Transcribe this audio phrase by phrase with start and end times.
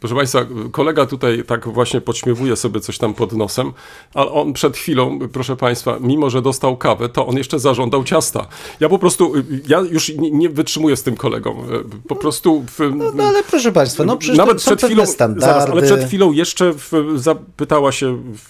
[0.00, 0.40] Proszę Państwa,
[0.72, 3.72] kolega tutaj tak właśnie podśmiewuje sobie coś tam pod nosem,
[4.14, 8.46] ale on przed chwilą, proszę Państwa, mimo że dostał kawę, to on jeszcze zażądał ciasta.
[8.80, 9.32] Ja po prostu,
[9.68, 11.64] ja już nie, wytrzymuję z tym kolegą.
[12.08, 12.64] Po prostu...
[12.66, 15.46] W, No, no ale proszę Państwa, no przecież Nawet przed chwilą, standardy.
[15.46, 18.46] zaraz, ale przed chwilą jeszcze w, zapytała się, w,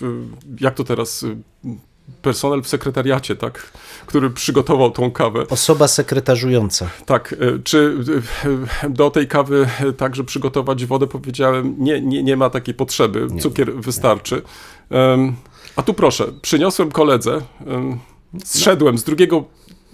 [0.00, 0.24] w,
[0.60, 1.36] jak to teraz, y,
[2.22, 3.72] personel w sekretariacie, tak,
[4.06, 5.44] który przygotował tą kawę.
[5.50, 6.88] Osoba sekretarzująca.
[7.06, 7.94] Tak, y, czy
[8.84, 11.06] y, do tej kawy y, także przygotować wodę?
[11.06, 14.42] Powiedziałem, nie, nie, nie ma takiej potrzeby, cukier wystarczy.
[15.76, 17.98] A tu proszę, przyniosłem koledze, em,
[18.44, 19.44] zszedłem z drugiego,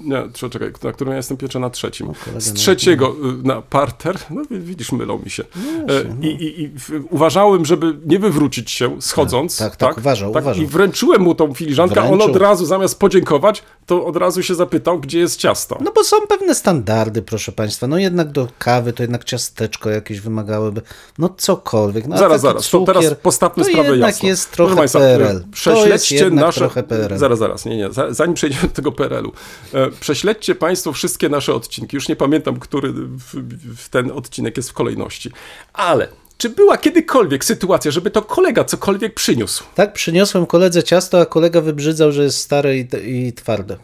[0.01, 4.43] nie, czekaj, na którym ja jestem pierwszy na trzecim, kolega z trzeciego na parter, no
[4.51, 5.45] wi- widzisz, mylą mi się.
[5.89, 6.71] No E, I, i, i
[7.11, 9.59] uważałem, żeby nie wywrócić się schodząc.
[9.59, 10.65] Tak, tak, tak, uważał, uważał.
[10.65, 12.31] I wręczyłem mu tą filiżankę, a on Wręczył.
[12.31, 15.79] od razu zamiast podziękować, to od razu się zapytał, gdzie jest ciasto.
[15.81, 17.87] No bo są pewne standardy, proszę Państwa.
[17.87, 20.83] No jednak do kawy to jednak ciasteczko jakieś wymagałyby.
[21.19, 22.07] No cokolwiek.
[22.07, 24.29] No, Zaraz, zaraz, to cukier, teraz postawmy to sprawę jednak jasno.
[24.29, 25.27] jest Proszę trochę Państwa, PRL.
[25.27, 26.61] To jest Prześledźcie nasze...
[26.61, 27.19] trochę PRL.
[27.19, 29.33] Zaraz, zaraz, nie, nie, za- zanim przejdziemy do tego PRL-u.
[29.75, 31.97] E, Prześledźcie Państwo wszystkie nasze odcinki.
[31.97, 33.35] Już nie pamiętam, który w,
[33.77, 35.31] w ten odcinek jest w kolejności.
[35.73, 39.65] Ale czy była kiedykolwiek sytuacja, żeby to kolega cokolwiek przyniósł?
[39.75, 43.77] Tak, przyniosłem koledze ciasto, a kolega wybrzydzał, że jest stare i, i twarde.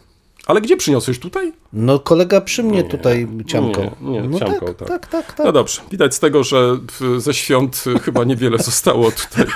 [0.45, 1.19] Ale gdzie przyniosłeś?
[1.19, 1.53] Tutaj?
[1.77, 3.91] No kolega przy mnie tutaj ciamkał.
[4.01, 4.87] Nie, nie, no ciamkał, tak, tak.
[4.87, 5.45] tak, tak, tak.
[5.45, 5.81] No dobrze.
[5.91, 6.77] Widać z tego, że
[7.17, 9.45] ze świąt y, chyba niewiele zostało tutaj.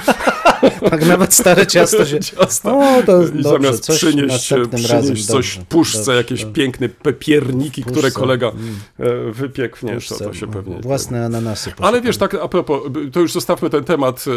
[0.90, 2.19] Tak nawet stare ciasto się...
[2.19, 2.74] Ciasta.
[2.74, 4.69] O, to I dobrze, zamiast coś przynieść, razem.
[4.69, 6.53] przynieść coś dobrze, w puszce, dobrze, jakieś dobrze.
[6.53, 8.75] piękne pepierniki, które kolega mm.
[9.00, 9.86] e, wypiekł.
[9.86, 10.81] Nie, to, to się pewnie...
[10.81, 11.74] Własne ananasy.
[11.78, 12.81] Ale wiesz, tak a propos,
[13.12, 14.31] to już zostawmy ten temat e,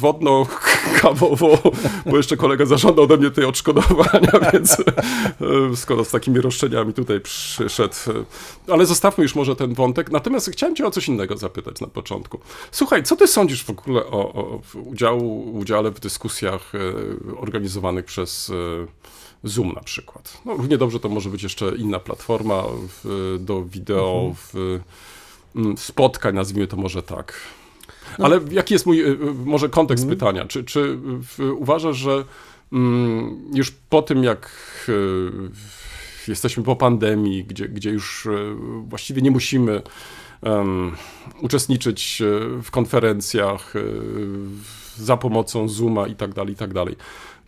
[0.00, 1.58] wodno-kawowo,
[2.06, 7.20] bo jeszcze kolega zażądał ode mnie tej odszkodowania, więc e, skoro z takimi roszczeniami tutaj
[7.20, 7.94] przyszedł.
[8.68, 10.10] e, Ale zostawmy już może ten wątek.
[10.10, 12.38] Natomiast chciałem cię o coś innego zapytać na początku.
[12.70, 16.78] Słuchaj, co ty sądzisz w ogóle o, o w udziału, udziale w dyskusjach e,
[17.36, 18.86] organizowanych przez e,
[19.48, 20.40] Zoom na przykład?
[20.44, 24.80] No, równie dobrze to może być jeszcze inna platforma w, do wideo, w,
[25.56, 27.34] mm, spotkań, nazwijmy to może tak.
[28.18, 30.46] Ale jaki jest mój y, może kontekst pytania?
[30.46, 32.24] Czy, czy w, uważasz, że
[32.72, 34.50] mm, już po tym, jak
[36.28, 38.54] jesteśmy po pandemii, gdzie, gdzie już y,
[38.88, 39.82] właściwie nie musimy
[40.42, 40.96] em,
[41.40, 46.96] uczestniczyć y, w konferencjach w- za pomocą Zooma i tak dalej, i tak dalej.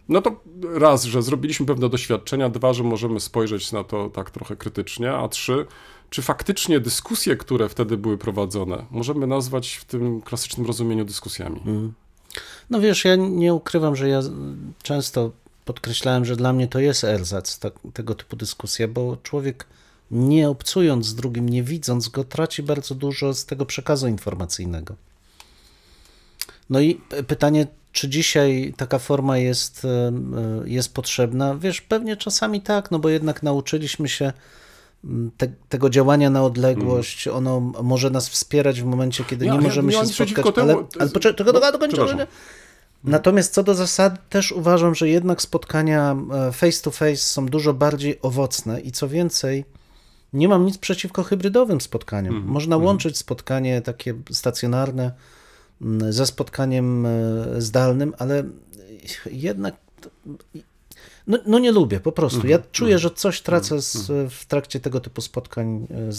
[0.08, 0.40] No to
[0.74, 5.28] raz, że zrobiliśmy pewne doświadczenia, dwa, że możemy spojrzeć na to tak trochę krytycznie, a
[5.28, 5.66] trzy,
[6.10, 11.60] czy faktycznie dyskusje, które wtedy były prowadzone, możemy nazwać w tym klasycznym rozumieniu dyskusjami?
[12.70, 14.20] No wiesz, ja nie ukrywam, że ja
[14.82, 15.30] często
[15.64, 19.66] podkreślałem, że dla mnie to jest erzac, tak, tego typu dyskusja, bo człowiek
[20.10, 24.94] nie obcując z drugim, nie widząc go, traci bardzo dużo z tego przekazu informacyjnego.
[26.70, 30.12] No i pytanie, czy dzisiaj taka forma jest, e, e,
[30.68, 31.54] jest potrzebna?
[31.54, 34.32] Wiesz, pewnie czasami tak, no bo jednak nauczyliśmy się
[35.04, 39.58] mm, te, tego działania na odległość, ono może nas wspierać w momencie, kiedy Ja- nie
[39.58, 40.66] ja możemy się mam nic przeciwko spotkać.
[40.66, 42.26] temu, Ale, ale poczekaj, tylko dokończę.
[43.04, 43.18] Dokończę.
[43.18, 46.16] Natomiast co do zasady, też uważam, że jednak spotkania
[46.52, 49.64] face to face są dużo bardziej owocne i co więcej,
[50.32, 52.34] nie mam nic przeciwko hybrydowym spotkaniom.
[52.34, 55.12] Mhm, Można łączyć spotkanie takie stacjonarne
[55.82, 57.10] m, ze spotkaniem e,
[57.58, 58.44] zdalnym, ale
[59.30, 59.74] jednak
[61.26, 62.36] no, no nie lubię po prostu.
[62.36, 66.12] Mhm, Ja czuję, że coś tracę z, w trakcie tego typu spotkań e,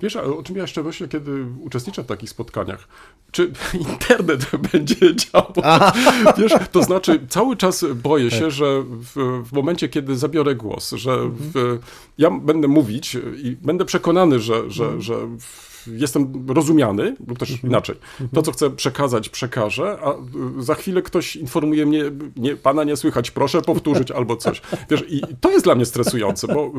[0.00, 2.88] Wiesz, a o czym ja jeszcze myślę, kiedy uczestniczę w takich spotkaniach?
[3.30, 3.52] Czy
[3.90, 5.52] internet będzie działał?
[6.38, 11.18] Wiesz, to znaczy cały czas boję się, że w, w momencie, kiedy zabiorę głos, że
[11.28, 11.78] w,
[12.18, 17.96] ja będę mówić i będę przekonany, że, że, że w, jestem rozumiany, lub też inaczej.
[18.34, 20.12] To, co chcę przekazać, przekażę, a
[20.58, 22.04] y, za chwilę ktoś informuje mnie,
[22.36, 24.62] nie, pana nie słychać, proszę powtórzyć albo coś.
[24.90, 26.72] Wiesz, i to jest dla mnie stresujące, bo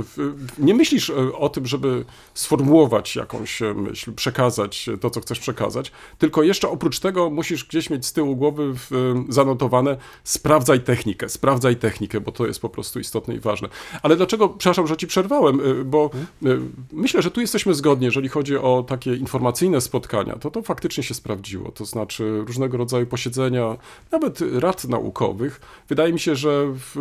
[0.58, 5.92] nie myślisz e, o tym, żeby sformułować jakąś e, myśl, przekazać to, co chcesz przekazać,
[6.18, 8.96] tylko jeszcze oprócz tego musisz gdzieś mieć z tyłu głowy e,
[9.30, 13.70] zanotowane sprawdzaj technikę, sprawdzaj technikę, bo to jest po prostu istotne i ważne.
[14.04, 16.10] Ale dlaczego, przepraszam, że ci przerwałem, bo
[16.46, 16.48] e,
[16.92, 21.14] myślę, że tu jesteśmy zgodni, jeżeli chodzi o takie informacyjne spotkania, to to faktycznie się
[21.14, 23.78] sprawdziło, to znaczy różnego rodzaju posiedzenia,
[24.12, 25.62] nawet rad naukowych.
[25.90, 26.96] Wydaje mi się, że w,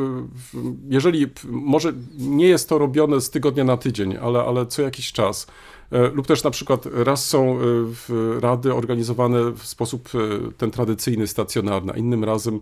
[0.52, 5.12] w, jeżeli, może nie jest to robione z tygodnia na tydzień, ale, ale co jakiś
[5.12, 5.46] czas,
[6.14, 11.92] lub też na przykład raz są e, rady organizowane w sposób e, ten tradycyjny, stacjonarny,
[11.92, 12.60] a innym razem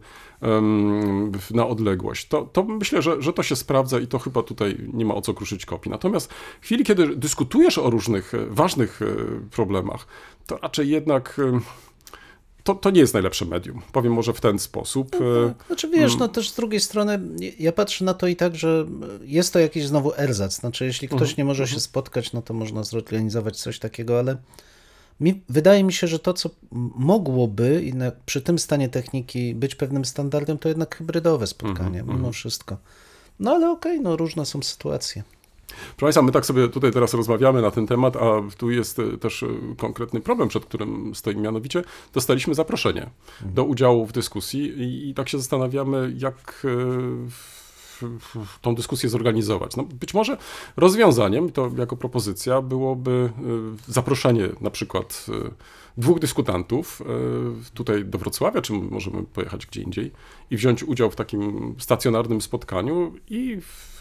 [1.50, 2.28] na odległość.
[2.28, 5.22] To, to myślę, że, że to się sprawdza i to chyba tutaj nie ma o
[5.22, 5.90] co kruszyć kopii.
[5.90, 9.06] Natomiast w chwili, kiedy dyskutujesz o różnych e, ważnych e,
[9.50, 10.06] problemach,
[10.46, 11.60] to raczej jednak e,
[12.68, 13.82] to, to nie jest najlepsze medium.
[13.92, 15.16] Powiem może w ten sposób.
[15.16, 17.20] E, Znaczy wiesz, no też z drugiej strony
[17.58, 18.86] ja patrzę na to i tak, że
[19.22, 20.54] jest to jakiś znowu erzac.
[20.54, 24.36] Znaczy jeśli ktoś nie może się spotkać, no to można zorganizować coś takiego, ale
[25.20, 26.50] mi, wydaje mi się, że to, co
[26.96, 32.32] mogłoby i na, przy tym stanie techniki być pewnym standardem, to jednak hybrydowe spotkanie, mimo
[32.32, 32.76] wszystko.
[33.40, 35.22] No ale okej, no różne są sytuacje.
[35.68, 39.18] Proszę Państwa, my tak sobie tutaj teraz rozmawiamy na ten temat, a tu jest e,
[39.18, 41.42] też e, konkretny problem, przed którym stoimy.
[41.42, 41.82] Mianowicie
[42.14, 43.10] dostaliśmy zaproszenie
[43.40, 46.68] do udziału w dyskusji i, i tak się zastanawiamy, jak e,
[47.30, 47.57] w,
[48.62, 49.76] tą dyskusję zorganizować.
[49.76, 50.36] No, być może
[50.76, 53.30] rozwiązaniem, to jako propozycja, byłoby
[53.88, 55.50] e, zaproszenie na przykład e,
[55.98, 57.04] dwóch dyskutantów e,
[57.74, 60.10] tutaj do Wrocławia, czy możemy pojechać gdzie indziej
[60.50, 64.00] i wziąć udział w takim stacjonarnym spotkaniu i w,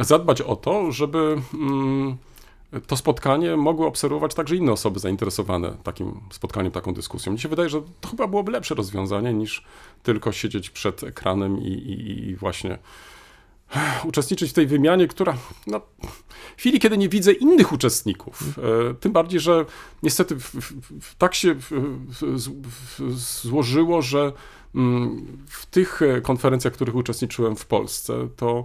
[0.00, 2.16] zadbać o to, żeby mm,
[2.86, 7.32] to spotkanie mogły obserwować także inne osoby zainteresowane takim spotkaniem, taką dyskusją.
[7.32, 9.64] Mi się wydaje, że to chyba byłoby lepsze rozwiązanie niż
[10.02, 12.78] tylko siedzieć przed ekranem i, i, i właśnie
[14.04, 15.36] uczestniczyć w tej wymianie, która
[15.66, 15.80] no,
[16.56, 18.58] w chwili, kiedy nie widzę innych uczestników,
[18.90, 19.64] e, tym bardziej, że
[20.02, 21.54] niestety w, w, w, tak się
[23.42, 24.32] złożyło, że
[24.74, 28.64] mm, w tych e, konferencjach, w których uczestniczyłem w Polsce, to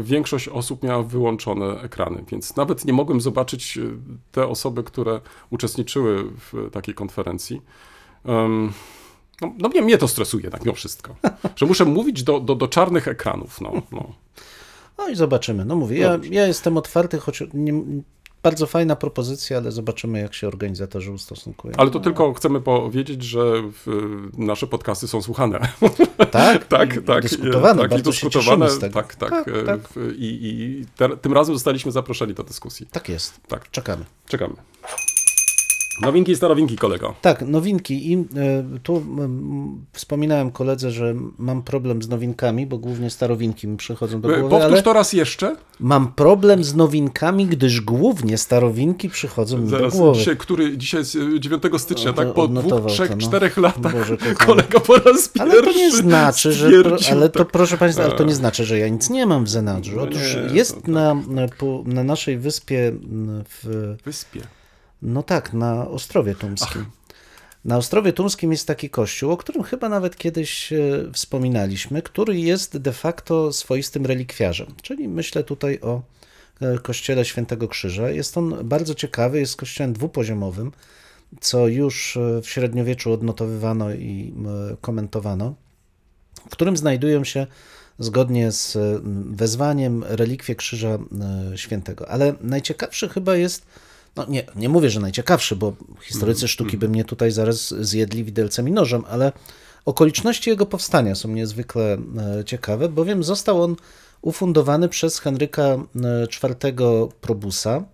[0.00, 3.82] większość osób miała wyłączone ekrany, więc nawet nie mogłem zobaczyć e,
[4.32, 5.20] te osoby, które
[5.50, 7.62] uczestniczyły w takiej konferencji.
[9.40, 11.16] No, no mnie, mnie to stresuje tak mimo wszystko,
[11.56, 13.60] że muszę mówić do, do, do czarnych ekranów.
[13.60, 14.12] No, no.
[14.98, 15.64] No i zobaczymy.
[15.64, 17.82] No mówię, ja, ja jestem otwarty, choć nie,
[18.46, 21.74] bardzo fajna propozycja, ale zobaczymy, jak się organizatorzy ustosunkują.
[21.76, 23.40] Ale to tylko chcemy powiedzieć, że
[24.38, 25.60] nasze podcasty są słuchane.
[26.30, 27.22] Tak, tak, i tak.
[27.22, 28.68] Dyskutowane, tak, i bardzo się dyskutowane.
[28.80, 28.94] tego.
[28.94, 29.30] Tak, tak.
[29.30, 29.80] Tak, e, tak.
[30.18, 32.86] I, i te, tym razem zostaliśmy zaproszeni do dyskusji.
[32.92, 33.40] Tak jest.
[33.48, 34.04] Tak, Czekamy.
[34.26, 34.54] czekamy.
[36.02, 37.14] Nowinki i starowinki, kolego.
[37.22, 38.12] Tak, nowinki.
[38.12, 38.24] I e,
[38.82, 39.02] tu
[39.92, 44.50] wspominałem koledze, że mam problem z nowinkami, bo głównie starowinki mi przychodzą do E, głowy,
[44.64, 45.56] Powtórz to raz jeszcze.
[45.80, 50.18] mam problem z nowinkami, gdyż głównie starowinki przychodzą mi Zaraz, do głowy.
[50.18, 52.34] dzisiaj, który, dzisiaj jest e, 9 stycznia, No to tak?
[52.34, 53.22] Po dwóch, trzech, to, no.
[53.22, 54.16] czterech latach Boże
[54.46, 56.70] kolega po raz pierwszy Ale to nie znaczy, że.
[56.82, 57.48] Pro, ale to tak.
[57.52, 59.96] proszę Państwa, ale to nie znaczy, że ja nic nie mam w zanadrzu.
[59.96, 60.88] No Otóż nie, to jest tak.
[60.88, 62.92] na, na, po- na naszej wyspie
[63.48, 64.40] w, Wyspie.
[65.02, 66.86] No tak, na Ostrowie Tumskim.
[67.64, 70.78] Na Ostrowie Tumskim jest taki kościół, o którym chyba nawet kiedyś e,
[71.12, 74.66] wspominaliśmy, który jest de facto swoistym relikwiarzem.
[74.82, 76.02] Czyli myślę tutaj o
[76.60, 78.10] e, kościele Świętego Krzyża.
[78.10, 80.72] Jest on bardzo ciekawy, jest kościołem dwupoziomowym,
[81.40, 84.34] co już e, w średniowieczu odnotowywano i
[84.80, 85.54] komentowano,
[86.48, 87.46] w którym znajdują się
[87.98, 88.78] zgodnie z
[89.30, 90.98] wezwaniem relikwie Krzyża
[91.56, 92.08] Świętego.
[92.08, 93.66] Ale najciekawszy chyba jest
[94.16, 98.68] no nie, nie mówię, że najciekawszy, bo historycy sztuki by mnie tutaj zaraz zjedli widelcem
[98.68, 99.32] i nożem, ale
[99.84, 101.98] okoliczności jego powstania są niezwykle
[102.38, 103.76] e, ciekawe, bowiem został on
[104.22, 105.78] ufundowany przez Henryka e,
[106.24, 106.72] IV
[107.20, 107.84] Probusa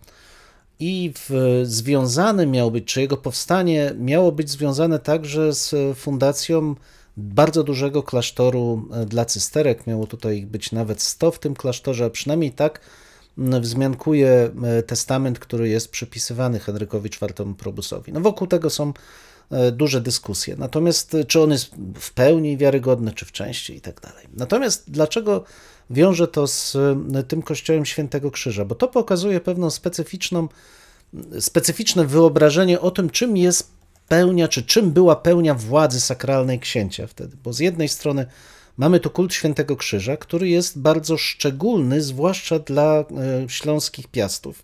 [0.81, 6.75] i w, związany miał być, czy jego powstanie miało być związane także z fundacją
[7.17, 9.87] bardzo dużego klasztoru e, dla cysterek.
[9.87, 12.81] Miało tutaj być nawet 100 w tym klasztorze, a przynajmniej tak
[13.37, 18.12] wzmiankuje e, testament, który jest przypisywany Henrykowi IV Probusowi.
[18.12, 18.93] No wokół tego są
[19.51, 20.57] e, duże dyskusje.
[20.57, 21.71] Natomiast e, czy on jest
[22.01, 24.27] w pełni wiarygodny, czy w części i tak dalej.
[24.35, 25.45] Natomiast dlaczego
[25.91, 26.77] wiąże to z
[27.29, 28.65] tym kościołem Świętego Krzyża?
[28.65, 30.49] Bo to pokazuje pewną specyficzną,
[31.41, 33.71] specyficzne wyobrażenie o tym, czym jest
[34.09, 37.37] pełnia, czy czym była pełnia władzy sakralnej księcia wtedy.
[37.45, 38.27] Bo z jednej strony
[38.76, 43.05] mamy tu kult Świętego Krzyża, który jest bardzo szczególny, zwłaszcza dla e,
[43.49, 44.62] śląskich piastów.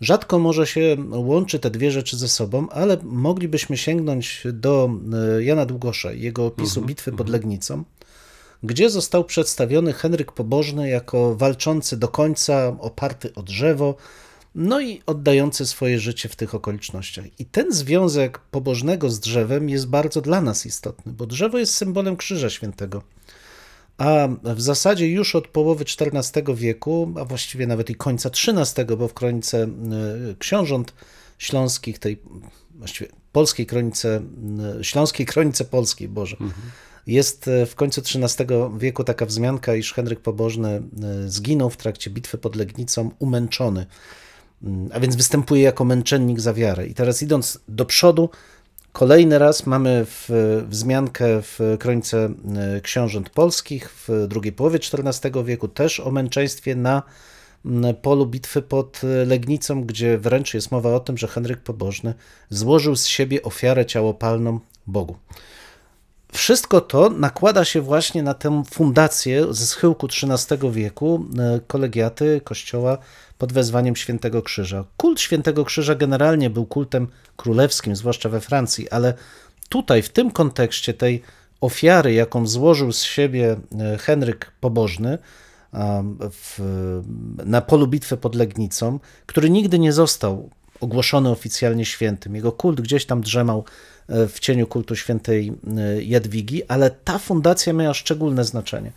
[0.00, 4.90] Rzadko może się łączy te dwie rzeczy ze sobą, ale moglibyśmy sięgnąć do
[5.36, 7.84] e, Jana Długosza jego opisu bitwy pod Legnicą,
[8.62, 13.94] gdzie został przedstawiony Henryk Pobożny jako walczący do końca, oparty o drzewo,
[14.54, 17.24] no i oddający swoje życie w tych okolicznościach.
[17.38, 22.16] I ten związek pobożnego z drzewem jest bardzo dla nas istotny, bo drzewo jest symbolem
[22.16, 23.02] Krzyża Świętego.
[23.98, 29.08] A w zasadzie już od połowy XIV wieku, a właściwie nawet i końca XIII, bo
[29.08, 30.94] w kronice y, książąt
[31.38, 32.22] śląskich, tej
[32.74, 34.22] właściwie polskiej kronice,
[34.80, 36.36] y, śląskiej kronice polskiej, Boże,
[37.06, 38.46] jest y, w końcu XIII
[38.78, 40.82] wieku taka wzmianka, iż Henryk Pobożny
[41.26, 43.86] zginął w trakcie bitwy pod Legnicą umęczony,
[44.92, 46.86] a więc występuje jako męczennik za wiarę.
[46.86, 48.28] I teraz idąc do przodu,
[48.92, 50.28] Kolejny raz mamy w,
[50.68, 52.28] wzmiankę w kronice
[52.76, 57.02] y, książąt polskich w drugiej połowie XIV wieku też o męczeństwie na
[58.02, 62.14] polu bitwy pod y, Legnicą, gdzie wręcz jest mowa o tym, że Henryk Pobożny
[62.48, 65.16] złożył z siebie ofiarę ciałopalną Bogu.
[66.32, 72.98] Wszystko to nakłada się właśnie na tę fundację ze schyłku XIII wieku y, kolegiaty kościoła
[73.38, 74.84] pod wezwaniem Świętego Krzyża.
[74.96, 79.14] Kult Świętego Krzyża generalnie był kultem królewskim, zwłaszcza we Francji, ale
[79.68, 81.22] tutaj, w tym kontekście tej
[81.60, 85.18] ofiary, jaką złożył z siebie e, Henryk Pobożny
[86.30, 86.60] w,
[87.44, 92.34] na polu bitwy pod Legnicą, który nigdy nie został ogłoszony oficjalnie świętym.
[92.34, 93.64] Jego kult gdzieś tam drzemał
[94.08, 98.92] e, w cieniu kultu świętej e, Jadwigi, ale ta fundacja miała szczególne znaczenie.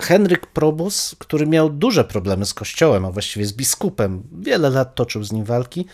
[0.00, 5.24] Henryk Probus, który miał duże problemy z kościołem, a właściwie z biskupem, wiele lat toczył
[5.24, 5.86] z nim walki,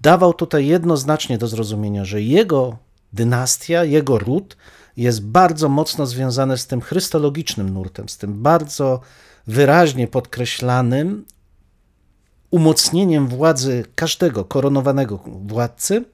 [0.00, 2.76] dawał tutaj jednoznacznie do zrozumienia, że jego
[3.12, 4.56] dynastia, jego ród
[4.96, 9.00] jest bardzo mocno związany z tym chrystologicznym nurtem, z tym bardzo
[9.46, 11.24] wyraźnie podkreślanym
[12.50, 16.04] umocnieniem władzy każdego koronowanego władcy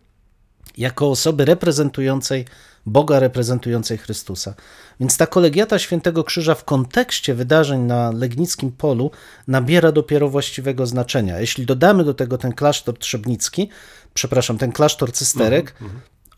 [0.77, 2.45] jako osoby reprezentującej
[2.87, 4.55] Boga, reprezentującej Chrystusa.
[5.01, 9.11] Więc ta kolegiata Świętego Krzyża w kontekście wydarzeń na Legnickim Polu
[9.49, 11.41] nabiera dopiero właściwego znaczenia.
[11.41, 13.69] Jeśli dodamy do tego ten klasztor trzebnicki,
[14.15, 15.75] przepraszam, ten klasztor cysterek,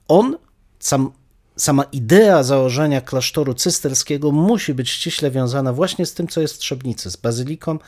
[0.09, 0.37] on,
[0.79, 1.13] sam,
[1.57, 6.59] sama idea założenia klasztoru cysterskiego musi być ściśle wiązana właśnie z tym, co jest w
[6.59, 7.79] Trzebnicy, z bazyliką,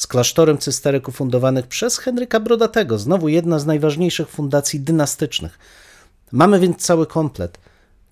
[0.00, 5.58] z klasztorem cysterek ufundowanych przez Henryka Brodatego, znowu jedna z najważniejszych fundacji dynastycznych.
[6.32, 7.58] Mamy więc cały komplet.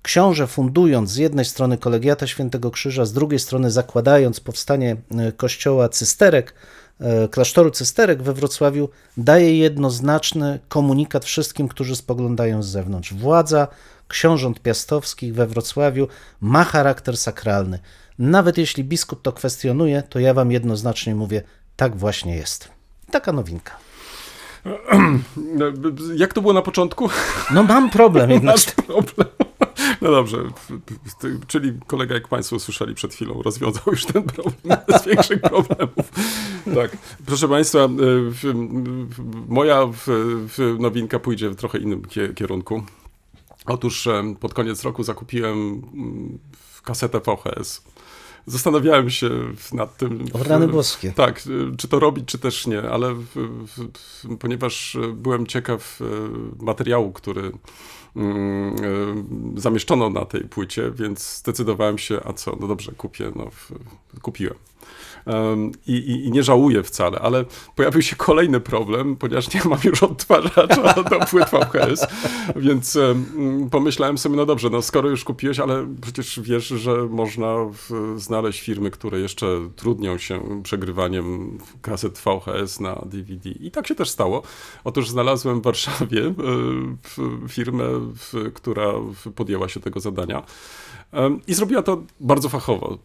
[0.03, 5.89] Książę fundując z jednej strony kolegiata Świętego Krzyża, z drugiej strony zakładając powstanie e, kościoła
[5.89, 6.55] cysterek,
[7.01, 13.15] e, klasztoru cysterek we Wrocławiu, daje jednoznaczny komunikat wszystkim, którzy spoglądają z zewnątrz.
[13.15, 13.69] Władza
[14.09, 16.09] książąt piastowskich we Wrocławiu
[16.41, 17.79] ma charakter sakralny.
[18.19, 21.43] Nawet jeśli biskup to kwestionuje, to ja wam jednoznacznie mówię,
[21.79, 22.71] tak właśnie jest.
[23.11, 23.77] Taka nowinka.
[26.17, 27.11] Jak to było na początku?
[27.51, 28.55] No mam problem jednak.
[28.55, 29.29] Masz problem.
[30.01, 30.39] No dobrze,
[31.47, 36.13] czyli kolega, jak Państwo słyszeli przed chwilą, rozwiązał już ten problem bez większych problemów.
[36.75, 37.89] Tak, proszę Państwa,
[39.49, 39.89] moja
[40.79, 42.03] nowinka pójdzie w trochę innym
[42.35, 42.83] kierunku.
[43.67, 44.09] Otóż
[44.41, 45.83] pod koniec roku zakupiłem
[46.85, 47.83] kasetę VHS.
[48.47, 49.31] Zastanawiałem się
[49.73, 50.25] nad tym.
[50.33, 51.13] O rany boskie.
[51.13, 51.43] Tak,
[51.79, 56.01] czy to robić, czy też nie, ale w, w, ponieważ byłem ciekaw
[56.61, 57.53] materiału, który
[58.17, 58.77] mm,
[59.57, 63.51] zamieszczono na tej płycie, więc zdecydowałem się, a co, no dobrze, kupię, no
[64.23, 64.55] kupiłem.
[65.87, 67.45] I, i, I, nie żałuję wcale, ale
[67.77, 72.07] pojawił się kolejny problem, ponieważ nie mam już odtwarzacza do płyt VHS,
[72.57, 72.99] więc
[73.71, 77.57] pomyślałem sobie, no dobrze, no skoro już kupiłeś, ale przecież wiesz, że można
[78.17, 79.47] znaleźć firmy, które jeszcze
[79.77, 83.51] trudnią się przegrywaniem kaset VHS na DVD.
[83.51, 84.43] I tak się też stało.
[84.85, 86.35] Otóż znalazłem w Warszawie e,
[87.49, 87.85] firmę,
[88.55, 88.93] która
[89.35, 90.43] podjęła się tego zadania.
[91.47, 92.99] I zrobiła to bardzo fachowo.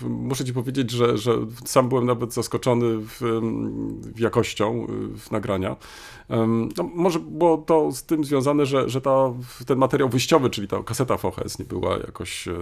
[0.00, 1.32] Muszę ci powiedzieć, że, że
[1.64, 3.20] sam byłem nawet zaskoczony w,
[4.14, 4.86] w jakością
[5.18, 5.76] w nagrania.
[6.76, 9.32] No, może było to z tym związane, że, że ta,
[9.66, 12.52] ten materiał wyjściowy, czyli ta kaseta VHS nie była jakoś e,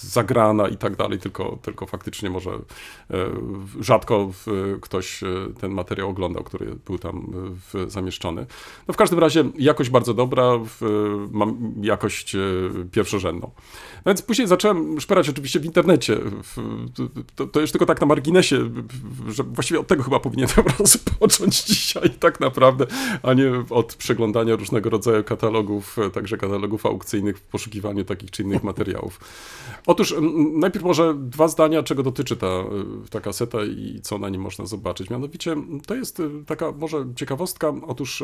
[0.00, 2.60] zagrana i tak dalej, tylko, tylko faktycznie może e,
[3.80, 4.30] rzadko
[4.80, 5.26] ktoś e,
[5.60, 7.32] ten materiał oglądał, który był tam
[7.86, 8.46] zamieszczony.
[8.88, 10.52] No w każdym razie jakość bardzo dobra,
[11.30, 12.36] mam jakość
[12.92, 13.50] pierwszorzędną.
[14.04, 16.18] No więc później zacząłem szperać oczywiście w internecie.
[17.36, 18.70] To, to już tylko tak na marginesie,
[19.28, 22.83] że właściwie od tego chyba powinienem rozpocząć dzisiaj tak naprawdę,
[23.22, 28.42] a nie od przeglądania różnego rodzaju katalogów, e, także katalogów aukcyjnych w poszukiwaniu takich czy
[28.42, 29.20] innych materiałów.
[29.86, 30.14] Otóż
[30.52, 32.64] najpierw może dwa zdania, czego dotyczy ta, e,
[33.10, 35.10] ta kaseta i co na nim można zobaczyć.
[35.10, 37.74] Mianowicie to jest e, taka może ciekawostka.
[37.86, 38.22] Otóż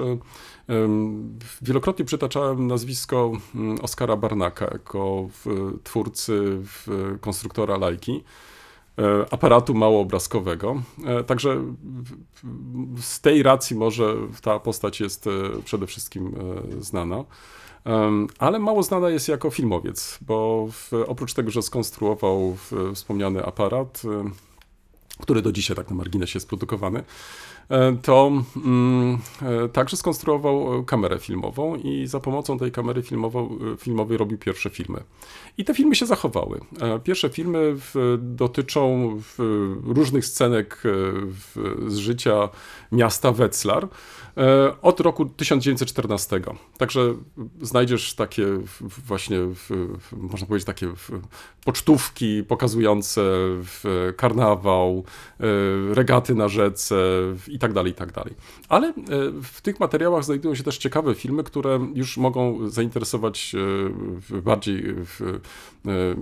[1.63, 3.33] wielokrotnie przytaczałem nazwisko
[3.83, 5.29] Oskara Barnaka jako
[5.85, 6.63] twórcy,
[7.21, 8.25] konstruktora lajki
[9.31, 10.83] aparatu małoobrazkowego.
[11.07, 11.65] E, Także
[13.01, 15.31] z tej racji może ta postać jest e,
[15.65, 16.35] przede wszystkim
[16.79, 17.25] e, znana.
[18.39, 24.03] Ale mało znana jest jako filmowiec, bo w, oprócz tego, że skonstruował w, wspomniany aparat,
[24.05, 24.31] e,
[25.21, 27.05] który do dzisiaj tak na marginesie jest produkowany, e,
[28.03, 34.19] to mm, e, także skonstruował e, kamerę filmową i za pomocą tej kamery e, filmowej
[34.19, 35.03] robił pierwsze filmy.
[35.59, 36.61] I te filmy się zachowały.
[36.81, 37.77] E, Pierwsze filmy
[38.19, 39.11] dotyczą
[39.85, 42.49] różnych scenek e, z życia
[42.93, 43.89] miasta Wetzlar
[44.37, 46.41] e, od roku 1914.
[46.79, 47.15] Także
[47.63, 48.47] znajdziesz takie
[49.07, 49.39] właśnie,
[50.13, 50.87] można powiedzieć, takie
[51.65, 53.23] pocztówki pokazujące
[54.17, 55.05] karnawał,
[55.41, 55.45] e,
[55.95, 56.97] regaty na rzece
[57.49, 58.35] i tak dalej, i tak dalej.
[58.69, 58.93] Ale e,
[59.43, 63.55] w tych materiałach znajdują się też ciekawe filmy, które już mogą zainteresować
[64.33, 64.95] e, bardziej e,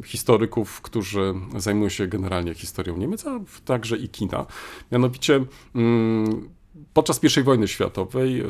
[0.05, 4.47] historyków, którzy zajmują się generalnie historią Niemiec, a także i kina.
[4.93, 6.58] Mianowicie mm,
[6.95, 8.45] podczas I wojny światowej e,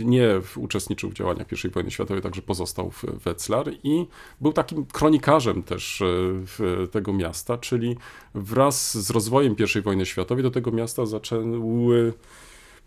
[0.00, 4.06] nie uczestniczył w działaniach I wojny światowej, także pozostał w Wetzlar i
[4.40, 7.96] był takim kronikarzem też e, tego miasta, czyli
[8.34, 12.12] wraz z rozwojem I wojny światowej do tego miasta zaczęły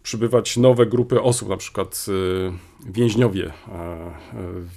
[0.10, 2.52] przybywać nowe grupy osób, na przykład y,
[2.86, 4.14] więźniowie, e, e,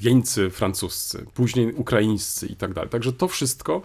[0.00, 2.90] wieńcy francuscy, później ukraińscy i tak dalej.
[2.90, 3.82] Także to wszystko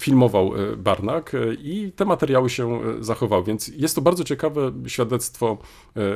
[0.00, 5.58] filmował e, Barnak i te materiały się zachowały, więc jest to bardzo ciekawe świadectwo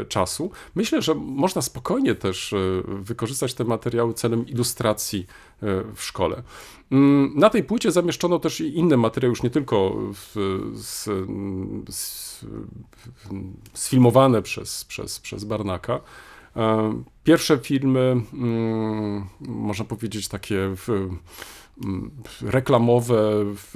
[0.08, 0.50] czasu.
[0.74, 2.54] Myślę, że można spokojnie też
[2.84, 5.26] wykorzystać te materiały celem ilustracji
[5.94, 6.42] w szkole.
[6.92, 10.34] Mm, Na tej płycie zamieszczono też inne materiały, już nie tylko w,
[10.74, 11.08] z,
[11.94, 12.27] z,
[13.74, 16.00] sfilmowane przez, przez, przez Barnaka.
[16.56, 21.08] E, Pierwsze filmy, mm, można powiedzieć, takie w,
[22.42, 23.74] reklamowe w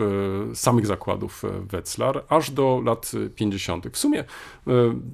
[0.55, 3.87] samych zakładów Wetzlar, aż do lat 50.
[3.93, 4.73] W sumie e,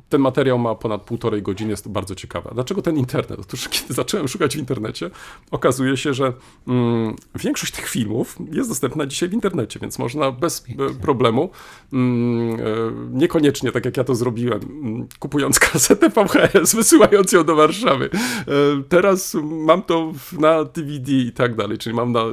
[0.08, 2.50] ten materiał ma ponad półtorej godziny, jest to bardzo ciekawe.
[2.54, 3.40] Dlaczego ten internet?
[3.40, 5.10] Otóż kiedy zacząłem szukać w internecie,
[5.50, 6.32] okazuje się, że
[6.68, 11.50] mm, większość tych filmów jest dostępna dzisiaj w internecie, więc można bez e, problemu,
[11.92, 12.64] mm, e,
[13.10, 18.10] niekoniecznie tak jak ja to zrobiłem, mm, kupując kasetę VHS, wysyłając ją do Warszawy.
[18.12, 18.48] E,
[18.88, 22.24] Teraz mam to na DVD i tak dalej, czyli mam na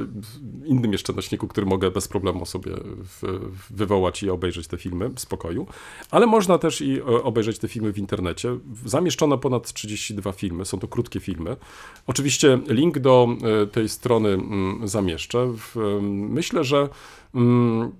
[0.64, 2.72] innym jeszcze nośniku, który mogę bez problemu sobie
[3.70, 5.66] wywołać i obejrzeć te filmy w spokoju,
[6.10, 8.58] ale można też i e, obejrzeć te filmy w internecie.
[8.84, 11.56] Zamieszczono ponad 32 filmy, są to krótkie filmy.
[12.06, 13.28] Oczywiście link do
[13.62, 15.38] e, tej strony mm, zamieszczę.
[15.76, 16.88] Em, Myślę, że
[17.34, 17.92] mm,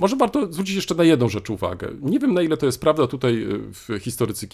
[0.00, 1.88] może warto zwrócić jeszcze na jedną rzecz uwagę.
[2.02, 4.48] Nie wiem, na ile to jest prawda, tutaj y, w historycy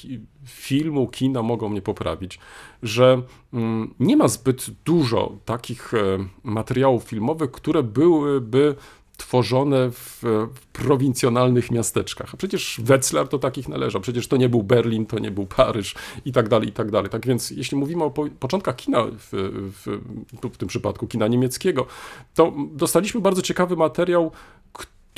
[0.45, 2.39] filmu, kina mogą mnie poprawić,
[2.83, 3.23] że
[3.53, 5.99] mm, nie ma zbyt dużo takich e,
[6.43, 8.75] materiałów filmowych, które byłyby
[9.21, 10.23] tworzone w,
[10.55, 12.35] w prowincjonalnych miasteczkach.
[12.35, 15.95] A przecież Wetzlar to takich należał, przecież to nie był Berlin, to nie był Paryż
[16.25, 17.11] i tak dalej, i tak dalej.
[17.11, 20.01] Tak więc jeśli mówimy o po, początkach kina, w, w,
[20.41, 21.87] tu w tym przypadku kina niemieckiego,
[22.35, 24.33] to dostaliśmy bardzo ciekawy materiał,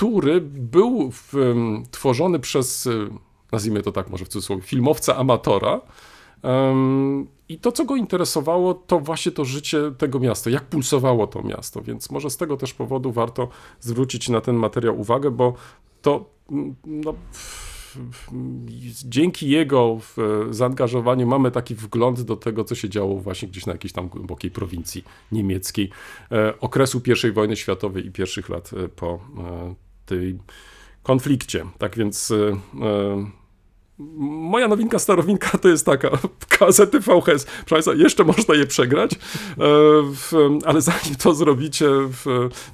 [0.02, 1.32] który był w,
[1.90, 3.08] tworzony przez, y,
[3.52, 5.80] nazwijmy to tak może w cudzysłowie, filmowca amatora.
[7.48, 11.82] I to, co go interesowało, to właśnie to życie tego miasta, jak pulsowało to miasto.
[11.82, 13.48] Więc może z tego też powodu warto
[13.80, 15.54] zwrócić na ten materiał uwagę, bo
[16.02, 16.24] to
[16.86, 17.14] no,
[19.04, 20.16] dzięki jego w,
[20.50, 24.50] zaangażowaniu mamy taki wgląd do tego, co się działo właśnie gdzieś na jakiejś tam głębokiej
[24.50, 25.90] prowincji niemieckiej
[26.32, 30.38] e, okresu I wojny światowej i pierwszych lat e, po e, tej
[31.02, 31.66] konflikcie.
[31.78, 33.41] Tak więc e, e,
[34.18, 36.10] Moja nowinka, starowinka to jest taka,
[36.58, 39.16] kasety VHS, proszę Państwa, jeszcze można je przegrać, e,
[40.64, 41.86] ale zanim to zrobicie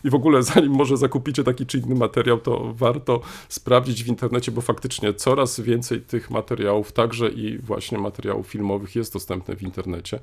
[0.05, 4.53] i w ogóle zanim może zakupicie taki czy inny materiał, to warto sprawdzić w internecie,
[4.53, 10.21] bo faktycznie coraz więcej tych materiałów, także i właśnie materiałów filmowych jest dostępne w internecie.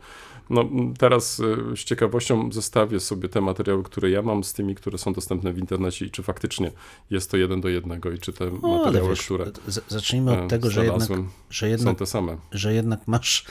[0.50, 0.65] No,
[0.98, 1.39] teraz
[1.72, 5.54] e, z ciekawością zestawię sobie te materiały, które ja mam z tymi, które są dostępne
[5.54, 6.72] w internecie i czy faktycznie
[7.10, 9.46] jest to jeden do jednego i czy te ale materiały, wiesz, które
[9.88, 12.38] zacznijmy e, od tego, że jednak, że są jednak, te same.
[12.51, 13.45] że jednak masz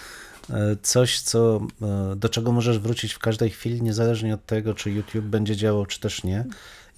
[0.50, 4.90] e, coś, co, e, do czego możesz wrócić w każdej chwili, niezależnie od tego, czy
[4.90, 6.44] YouTube będzie działał, czy też nie.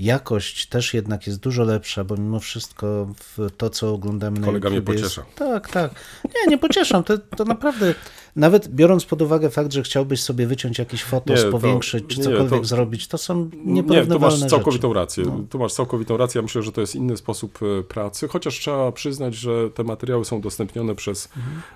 [0.00, 4.68] Jakość też jednak jest dużo lepsza, bo mimo wszystko w to, co oglądamy na Kolega
[4.68, 5.22] mnie YouTube pociesza.
[5.26, 5.38] Jest...
[5.38, 5.90] Tak, tak.
[6.24, 7.04] Nie, nie pocieszam.
[7.04, 7.94] To, to naprawdę,
[8.36, 12.18] nawet biorąc pod uwagę fakt, że chciałbyś sobie wyciąć jakieś fotos, Nie, to- powiększyć, czy
[12.18, 14.98] nie, cokolwiek to- zrobić, to są Nie, tu nieporównywalne masz całkowitą rzeczy.
[15.00, 15.46] rację.
[15.50, 16.38] Tu masz całkowitą rację.
[16.38, 20.24] Ja myślę, że to jest inny sposób e, pracy, chociaż trzeba przyznać, że te materiały
[20.24, 21.28] są udostępnione przez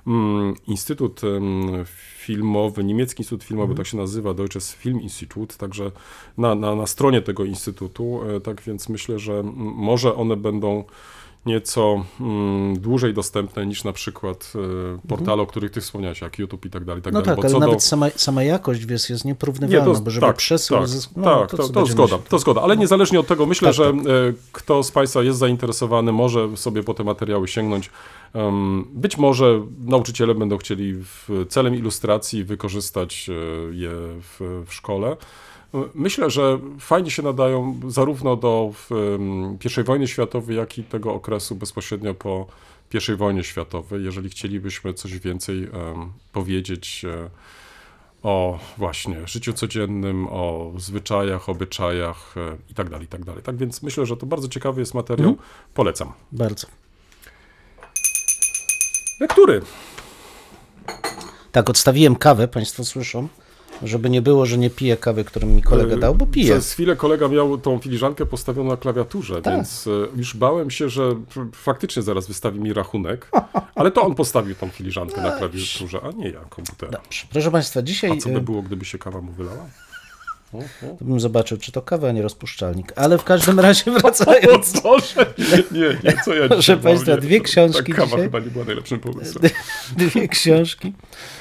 [0.07, 1.21] mm, Instytut
[2.19, 5.91] Filmowy, niemiecki Instytut Filmowy, tak się nazywa, Deutsches Filminstitut, także
[6.39, 10.85] na, na, na stronie tego instytutu, e, tak więc myślę, że może one będą
[11.47, 14.53] nieco mm, dłużej dostępne niż na przykład
[15.05, 17.01] e, portale, o których ty wspomniałeś, jak YouTube i tak dalej.
[17.01, 17.37] i Tak No dalej.
[17.43, 20.89] tak, ale nawet do- sama, sama jakość wiesz, jest nieporównywalna, bo żeby tak, przesył tak,
[20.89, 21.11] zysk...
[21.17, 23.85] no, tak, to, to, to, zgoda, to zgoda, ale niezależnie od tego myślę, Tak, że
[23.85, 23.95] tak.
[23.95, 27.91] e, kto z Państwa jest zainteresowany, może sobie po te materiały sięgnąć.
[28.35, 35.17] Em, Być może nauczyciele będą chcieli w, celem ilustracji wykorzystać e, je w, w szkole.
[35.95, 38.73] Myślę, że fajnie się nadają zarówno do
[39.81, 42.47] I wojny światowej, jak i tego okresu bezpośrednio po
[43.13, 45.69] I wojnie światowej, jeżeli chcielibyśmy coś więcej
[46.33, 47.31] powiedzieć e,
[48.23, 52.91] o właśnie życiu codziennym, o zwyczajach, obyczajach e, i tak
[53.25, 53.43] tak.
[53.43, 55.37] Tak więc myślę, że to bardzo ciekawy jest materiał.
[55.75, 56.13] Polecam.
[56.33, 56.67] Bardzo.
[59.21, 59.61] Lektury.
[61.53, 63.29] Tak, odstawiłem kawę, Państwo słyszą,
[63.83, 66.51] żeby nie było, że nie piję kawy, którą mi kolega dał, bo piję.
[66.53, 69.55] Przez chwilę kolega miał tą filiżankę postawioną na klawiaturze, Tak.
[69.55, 71.15] więc e, już bałem się, że
[71.53, 73.31] faktycznie zaraz wystawi mi rachunek,
[73.75, 76.93] ale to on postawił tą filiżankę na klawiaturze, a nie ja komputera.
[76.93, 77.27] Dobrze.
[77.33, 79.67] Proszę Państwa, dzisiaj A co by y, było, gdyby się kawa mu wylała?
[80.53, 80.97] O, o.
[81.01, 82.93] bym zobaczył, czy to kawa, a nie rozpuszczalnik.
[82.97, 85.35] Ale w każdym razie wracając, Boże,
[85.71, 88.23] nie, nie, co ja Proszę państwa, dwie to- książki Ta kawa dzisiaj.
[88.23, 89.45] chyba nie była najlepszym pomysłem.
[89.97, 90.93] dwie książki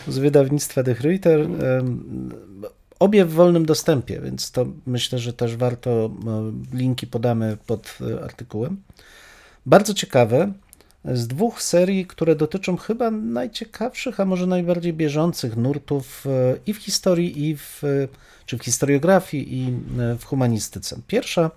[0.08, 2.34] z wydawnictwa De Gruyter, em,
[3.00, 5.90] obie w wolnym dostępie, więc to myślę, że też warto,
[6.28, 8.78] e, linki podamy pod e, artykułem.
[9.66, 10.52] Bardzo ciekawe,
[11.06, 16.78] z dwóch serii, które dotyczą chyba najciekawszych, a może najbardziej bieżących nurtów e, i w
[16.78, 17.82] historii, i w,
[18.50, 19.68] czy w historiografii, i
[20.00, 21.00] e, w humanistyce.
[21.08, 21.52] Pierwsza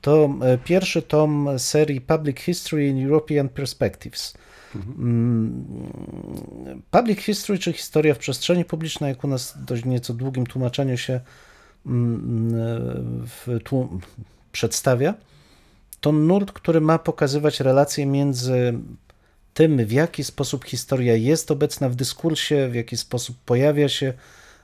[0.00, 4.34] to e, pierwszy tom serii Public History in European Perspectives.
[4.74, 5.64] Mm,
[6.90, 10.96] Public History, czy historia w przestrzeni publicznej, jak u nas w dość nieco długim tłumaczeniu
[10.96, 11.20] się
[11.86, 14.00] mm, w tłum,
[14.52, 15.14] przedstawia,
[16.00, 18.74] to nurt, który ma pokazywać relacje między
[19.54, 24.12] tym, w jaki sposób historia jest obecna w dyskursie, w jaki sposób pojawia się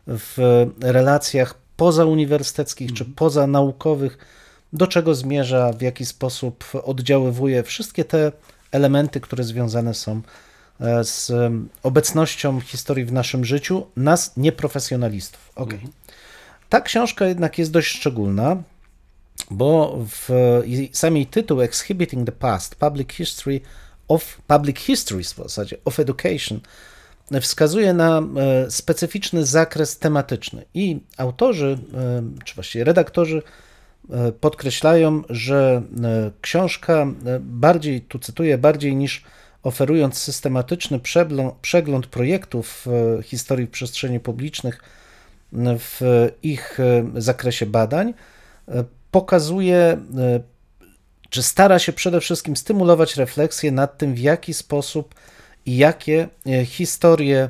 [0.09, 4.18] w relacjach pozauniwersyteckich czy pozanaukowych,
[4.73, 8.33] do czego zmierza, w jaki sposób oddziaływuje, wszystkie te
[8.73, 10.21] elementy, które związane są
[10.81, 11.33] e, z
[11.83, 15.53] obecnością historii w naszym życiu, nas nieprofesjonalistów.
[15.55, 15.79] Okay.
[16.68, 18.62] Ta książka jednak jest dość szczególna,
[19.51, 20.29] bo w
[20.92, 23.61] sam jej tytuł Exhibiting the Past, Public History
[24.09, 26.61] of Public Histories w zasadzie, of Education,
[27.41, 30.64] wskazuje na e, specyficzny zakres tematyczny.
[30.75, 33.43] I autorzy, e, czy właściwie redaktorzy
[34.11, 35.83] e, podkreślają, że
[36.41, 37.07] książka
[37.41, 39.25] bardziej, tu cytuję, bardziej niż
[39.62, 41.01] oferując systematyczny
[41.62, 42.87] przegląd, projektów
[43.23, 44.83] historii w przestrzeni publicznych
[45.79, 46.01] w
[46.43, 46.79] ich
[47.17, 48.14] zakresie badań,
[49.11, 49.99] pokazuje,
[51.31, 55.14] czy stara się przede wszystkim stymulować refleksję nad tym, w jaki sposób
[55.68, 57.48] i jakie e, historie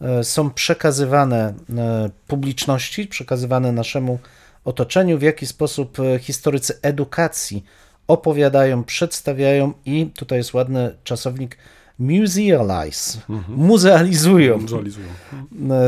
[0.00, 4.18] e, są przekazywane e, publiczności, przekazywane naszemu
[4.64, 7.64] otoczeniu, w jaki sposób historycy edukacji
[8.08, 11.56] opowiadają, przedstawiają i tutaj jest ładny czasownik
[11.98, 15.06] musealize, muzealizują Dualizują.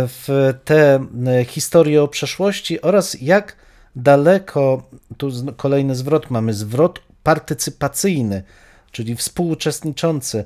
[0.09, 1.07] w te
[1.47, 3.57] historie o przeszłości oraz jak
[3.97, 4.83] daleko,
[5.16, 8.42] tu kolejny zwrot mamy, zwrot partycypacyjny,
[8.92, 10.45] czyli współuczestniczący,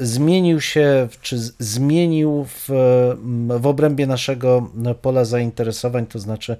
[0.00, 6.56] zmienił się, czy zmienił w, m, w obrębie naszego m, pola zainteresowań, to znaczy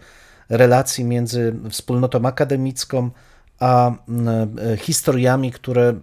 [0.49, 3.11] relacji między wspólnotą akademicką
[3.59, 5.95] a m, e, historiami, które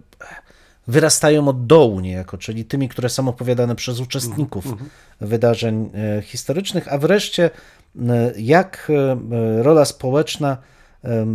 [0.88, 4.64] wyrastają od dołu niejako, czyli tymi, które są opowiadane przez uczestników
[5.20, 7.50] wydarzeń e, historycznych, a wreszcie
[8.08, 10.56] e, jak e, rola społeczna,
[11.04, 11.26] e, e,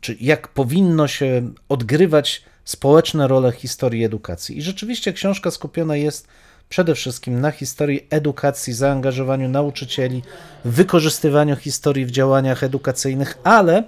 [0.00, 4.58] czy jak powinno się odgrywać społeczne role historii edukacji.
[4.58, 6.28] I rzeczywiście książka skupiona jest
[6.68, 10.22] przede wszystkim na historii edukacji, zaangażowaniu nauczycieli,
[10.64, 13.84] wykorzystywaniu historii w działaniach edukacyjnych, ale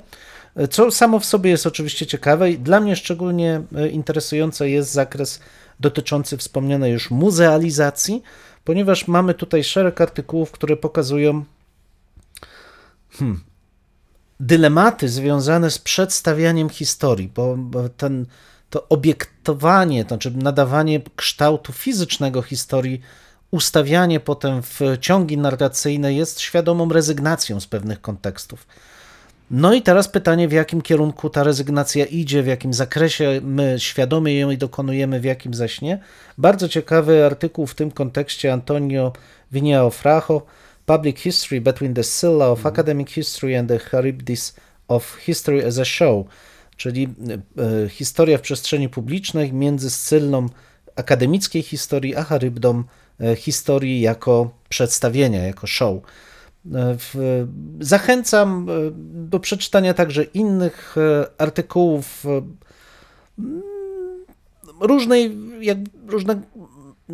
[0.70, 5.40] Co samo w sobie jest oczywiście ciekawe i dla mnie szczególnie e, interesujący jest zakres
[5.80, 8.22] dotyczący wspomnianej już muzealizacji,
[8.64, 11.44] ponieważ mamy tutaj szereg artykułów, które pokazują
[13.10, 13.40] hmm,
[14.40, 17.58] dylematy związane z przedstawianiem historii, bo
[17.96, 18.26] ten,
[18.70, 23.00] to obiektowanie, to znaczy nadawanie kształtu fizycznego historii,
[23.50, 28.66] ustawianie potem w ciągi narracyjne jest świadomą rezygnacją z pewnych kontekstów.
[29.50, 34.38] No i teraz pytanie, w jakim kierunku ta rezygnacja idzie, w jakim zakresie my świadomie
[34.38, 35.98] ją dokonujemy, w jakim zaś nie.
[36.38, 39.12] Bardzo ciekawy artykuł w tym kontekście Antonio
[39.52, 40.42] Vinao Frajo,
[40.86, 44.54] Public History Between the Scylla of Academic History and the Charybdis
[44.88, 46.24] of History as a Show,
[46.80, 47.08] czyli
[47.58, 50.46] e, historia w przestrzeni publicznej między Scylną
[50.96, 52.84] akademickiej historii, a Charybdą
[53.20, 56.02] e, historii jako przedstawienia, jako show.
[56.74, 56.96] E,
[57.80, 58.66] Zachęcam
[59.30, 60.96] do przeczytania także innych
[61.38, 62.26] artykułów
[64.80, 66.40] różnej, jak, różne,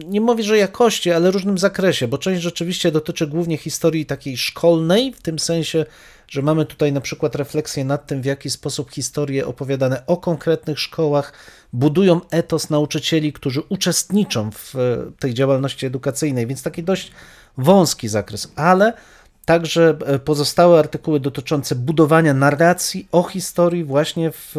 [0.04, 5.12] nie mówię, że jakości, ale różnym zakresie, bo część rzeczywiście dotyczy głównie historii takiej szkolnej,
[5.12, 5.86] w tym sensie,
[6.28, 10.80] że mamy tutaj na przykład refleksję nad tym, w jaki sposób historie opowiadane o konkretnych
[10.80, 11.32] szkołach
[11.72, 14.78] budują etos nauczycieli, którzy uczestniczą w e,
[15.18, 17.12] tej działalności edukacyjnej, więc taki dość
[17.58, 18.92] wąski zakres, ale
[19.44, 24.56] także e, pozostałe artykuły dotyczące budowania narracji o historii właśnie w,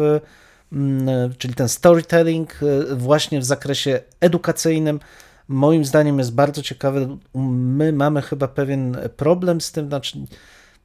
[0.72, 2.60] mm, e, czyli ten storytelling
[2.96, 5.00] właśnie w zakresie edukacyjnym,
[5.48, 7.08] moim zdaniem jest bardzo ciekawy.
[7.34, 10.18] My mamy chyba pewien problem z tym, znaczy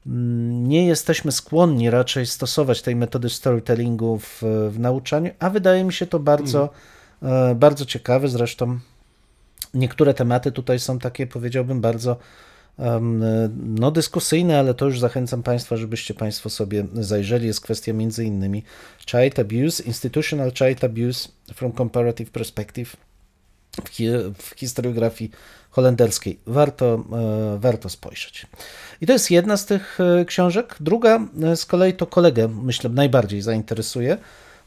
[0.07, 5.93] mm, nie jesteśmy skłonni raczej stosować tej metody storytellingu w, w nauczaniu, a wydaje mi
[5.93, 6.69] się to bardzo,
[7.21, 8.27] e, bardzo ciekawe.
[8.27, 8.79] Zresztą
[9.73, 12.17] niektóre tematy tutaj są takie, powiedziałbym, bardzo
[12.79, 13.23] em,
[13.79, 17.47] no, dyskusyjne, ale to już zachęcam Państwa, żebyście Państwo sobie zajrzeli.
[17.47, 18.63] Jest kwestia między innymi
[19.05, 22.95] child abuse, institutional child abuse from comparative perspective
[23.85, 24.07] w, hi
[24.37, 25.31] w historiografii
[25.71, 26.39] holenderskiej.
[26.47, 27.03] Warto,
[27.55, 28.45] e, warto spojrzeć.
[29.01, 30.75] I to jest jedna z tych e, książek.
[30.79, 34.17] Druga e, z kolei to kolegę, myślę, najbardziej zainteresuje.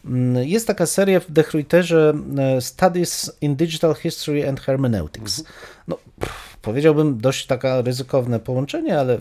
[0.05, 5.45] Mm, Jest taka seria w De Gruyterze e, Studies in Digital History and Hermeneutics.
[5.89, 9.19] No, pff, powiedziałbym dość taka ryzykowne połączenie, ale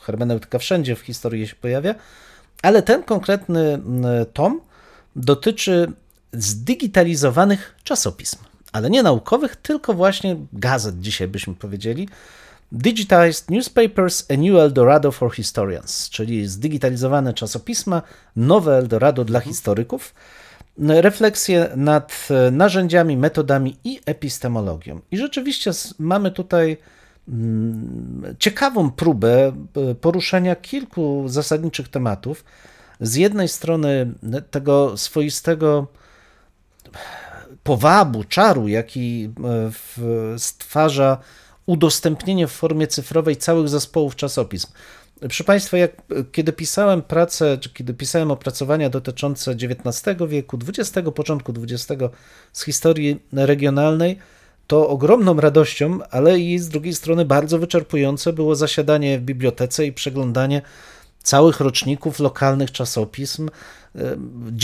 [0.00, 1.94] hermeneutyka wszędzie w historii się pojawia.
[2.62, 4.60] Ale ten konkretny mm, tom
[5.16, 5.92] dotyczy
[6.32, 8.38] zdigitalizowanych czasopism,
[8.76, 12.08] ale nie naukowych, tylko właśnie gazet, dzisiaj byśmy powiedzieli.
[12.72, 18.02] Digitized Newspapers, a New Eldorado for Historians, czyli zdigitalizowane czasopisma,
[18.36, 20.14] nowe Eldorado dla historyków.
[20.78, 25.00] Refleksje nad e, narzędziami, metodami i epistemologią.
[25.10, 26.76] I rzeczywiście mamy tutaj
[27.28, 29.52] mm, ciekawą próbę
[29.90, 32.44] e, poruszenia kilku zasadniczych tematów.
[33.00, 34.12] Z jednej strony
[34.50, 35.86] tego swoistego
[37.66, 39.30] powabu, czaru, jaki
[40.34, 41.18] e, stwarza
[41.66, 44.68] udostępnienie w formie cyfrowej całych zespołów czasopism.
[45.20, 46.02] Proszę Państwa, jak,
[46.32, 52.02] kiedy pisałem pracę, czy kiedy pisałem opracowania dotyczące XIX wieku, XX, początku XX
[52.52, 54.18] z historii regionalnej,
[54.66, 59.92] to ogromną radością, ale i z drugiej strony bardzo wyczerpujące było zasiadanie w bibliotece i
[59.92, 60.62] przeglądanie
[61.26, 63.48] całych roczników lokalnych czasopism.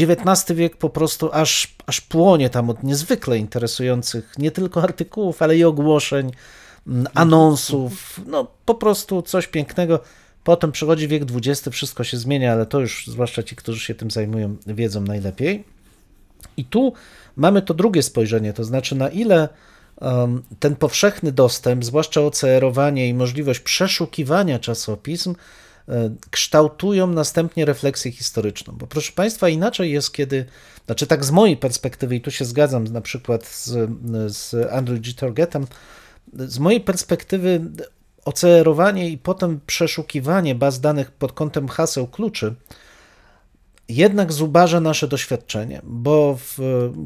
[0.01, 5.57] XIX wiek po prostu aż, aż płonie tam od niezwykle interesujących nie tylko artykułów, ale
[5.57, 6.31] i ogłoszeń,
[7.15, 8.21] anonsów.
[8.27, 10.01] No po prostu coś pięknego.
[10.45, 14.11] Potem przychodzi wiek XX, wszystko się zmienia, ale to już zwłaszcza ci, którzy się tym
[14.11, 15.65] zajmują, wiedzą najlepiej.
[16.57, 16.93] I tu
[17.37, 19.49] mamy to drugie spojrzenie, to znaczy na ile
[20.01, 25.62] um, ten powszechny dostęp, zwłaszcza OCR-owanie i możliwość przeszukiwania czasopism, e,
[26.31, 28.75] kształtują następnie refleksję historyczną.
[28.77, 30.47] Bo proszę Państwa, inaczej jest, kiedy,
[30.87, 33.91] znaczy tak z mojej perspektywy, i tu się zgadzam na przykład z,
[34.37, 35.15] z Andrew G.
[35.15, 35.67] Torgetem,
[36.33, 37.61] z mojej perspektywy
[38.25, 42.55] OCR-owanie i potem przeszukiwanie baz danych pod kątem haseł kluczy
[43.89, 46.59] jednak zubaża nasze doświadczenie, bo w,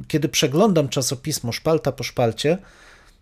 [0.09, 2.59] kiedy przeglądam czasopismo szpalta po szpalcie,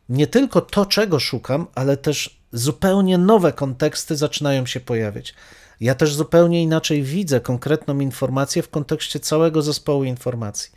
[0.09, 5.35] nie tylko to, czego szukam, ale też zupełnie nowe konteksty zaczynają się pojawiać.
[5.81, 10.71] Ja też zupełnie inaczej widzę konkretną informację w kontekście całego zespołu informacji.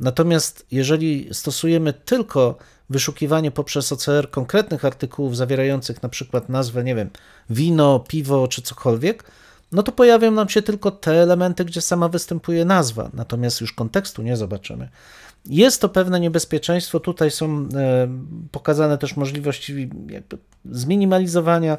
[0.00, 2.58] Natomiast jeżeli stosujemy tylko
[2.90, 7.10] wyszukiwanie poprzez OCR konkretnych artykułów zawierających na przykład nazwę, nie wiem,
[7.50, 9.24] wino, piwo czy cokolwiek,
[9.72, 14.22] no to pojawią nam się tylko te elementy, gdzie sama występuje nazwa, natomiast już kontekstu
[14.22, 14.88] nie zobaczymy.
[15.46, 17.00] Jest to pewne niebezpieczeństwo.
[17.00, 18.08] Tutaj są e,
[18.52, 19.90] pokazane też możliwości
[20.64, 21.78] zminimalizowania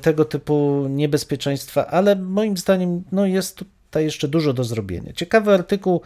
[0.00, 5.12] tego typu niebezpieczeństwa, ale moim zdaniem no jest tutaj jeszcze dużo do zrobienia.
[5.12, 6.00] Ciekawy artykuł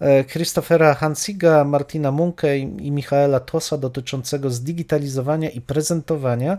[0.00, 6.58] e, Christophera Hansiga, Martina Munke i Michaela Tosa dotyczącego zdigitalizowania i prezentowania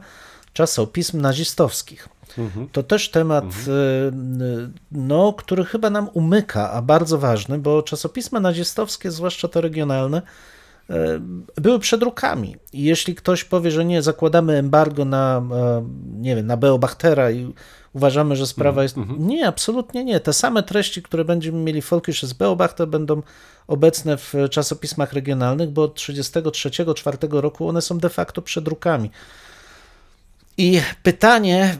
[0.53, 2.09] czasopism nazistowskich.
[2.71, 4.11] To też temat, e,
[4.91, 10.21] no, który chyba nam umyka, a bardzo ważny, bo czasopisma nazistowskie, zwłaszcza te regionalne,
[10.89, 11.19] e,
[11.55, 12.55] były przedrukami.
[12.73, 15.41] I jeśli ktoś powie, że nie, zakładamy embargo na,
[16.19, 17.53] nie wiem, na Beobachtera i
[17.93, 18.95] uważamy, że sprawa jest...
[19.17, 20.19] Nie, absolutnie nie.
[20.19, 23.21] Te same treści, które będziemy mieli w Volkisches Beobachter będą
[23.67, 29.11] obecne w czasopismach regionalnych, bo od 33-4 roku one są de facto przedrukami.
[30.57, 31.77] I pytanie,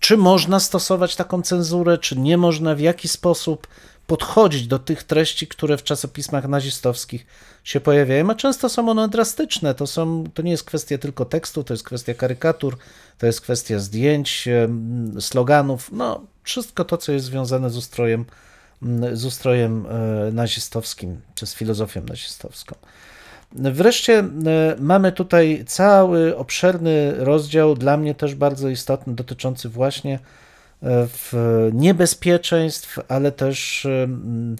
[0.00, 3.66] czy można stosować taką cenzurę, czy nie można, w jaki sposób
[4.06, 7.26] podchodzić do tych treści, które w czasopismach nazistowskich
[7.64, 9.74] się pojawiają, a często są one drastyczne.
[9.74, 12.76] To, są, to nie jest kwestia tylko tekstu, to jest kwestia karykatur,
[13.18, 14.48] to jest kwestia zdjęć,
[15.20, 18.24] sloganów, no wszystko to, co jest związane z ustrojem,
[19.12, 22.76] z ustrojem e, nazistowskim, czy z filozofią nazistowską.
[23.52, 24.26] Wreszcie e,
[24.78, 30.18] mamy tutaj cały obszerny rozdział, dla mnie też bardzo istotny, dotyczący właśnie
[30.82, 31.06] e,
[31.72, 34.56] niebezpieczeństw, ale też em,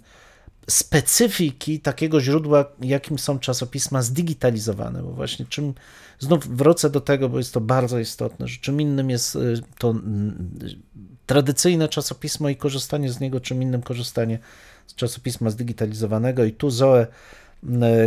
[0.70, 5.75] specyfiki takiego źródła, jakim są czasopisma zdigitalizowane, bo właśnie czym,
[6.18, 9.38] znów wrócę do tego, bo jest to bardzo istotne, że czym innym jest
[9.79, 9.94] to
[11.27, 14.38] tradycyjne czasopismo i korzystanie z niego, czym innym korzystanie
[14.87, 16.44] z czasopisma zdigitalizowanego.
[16.44, 17.07] I tu Zoe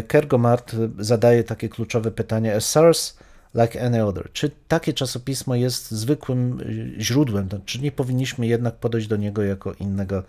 [0.08, 3.14] Kergomart zadaje takie kluczowe pytanie, a source
[3.56, 4.30] like any other.
[4.34, 6.62] Czy takie czasopismo jest zwykłym
[7.00, 7.50] y, źródłem?
[7.66, 10.24] Czy nie powinniśmy jednak podejść do niego jako innego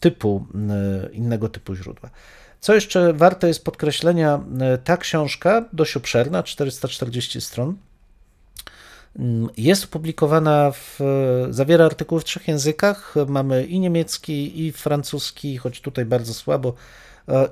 [0.00, 0.46] typu,
[1.08, 2.10] y, innego typu źródła?
[2.60, 4.40] Co jeszcze warte jest podkreślenia,
[4.84, 7.76] ta książka, dość obszerna, 440 stron,
[9.18, 10.98] mm, jest opublikowana, w,
[11.50, 13.14] zawiera artykuły w trzech językach.
[13.28, 16.74] Mamy i niemiecki, i francuski, choć tutaj bardzo słabo, e,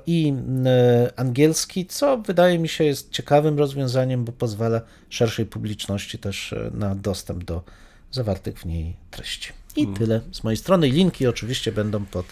[0.07, 0.33] i
[0.65, 6.71] e, angielski, co wydaje mi się jest ciekawym rozwiązaniem, bo pozwala szerszej publiczności też e,
[6.73, 7.63] na dostęp do
[8.11, 9.53] zawartych w niej treści.
[9.75, 10.87] I tyle z mojej strony.
[10.87, 12.25] Linki oczywiście będą pod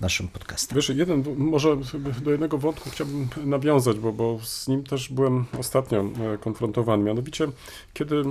[0.00, 0.76] naszym podcastem.
[0.76, 1.76] Wiesz, jeden, może
[2.22, 6.00] do jednego wątku chciałbym nawiązać, bo, bo z nim też byłem ostatnio
[6.34, 7.04] e, konfrontowany.
[7.04, 7.48] Mianowicie,
[7.94, 8.22] kiedy.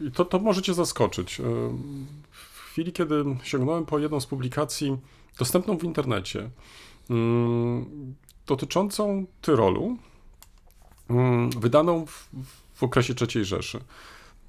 [0.00, 1.40] i To, to może Cię zaskoczyć.
[1.40, 1.44] E,
[2.30, 4.96] W chwili, kiedy sięgnąłem po jedną z publikacji
[5.38, 6.50] dostępną w internecie,
[8.46, 9.96] dotyczącą Tyrolu,
[11.10, 12.28] mm, wydaną w,
[12.74, 13.80] w okresie III Rzeszy.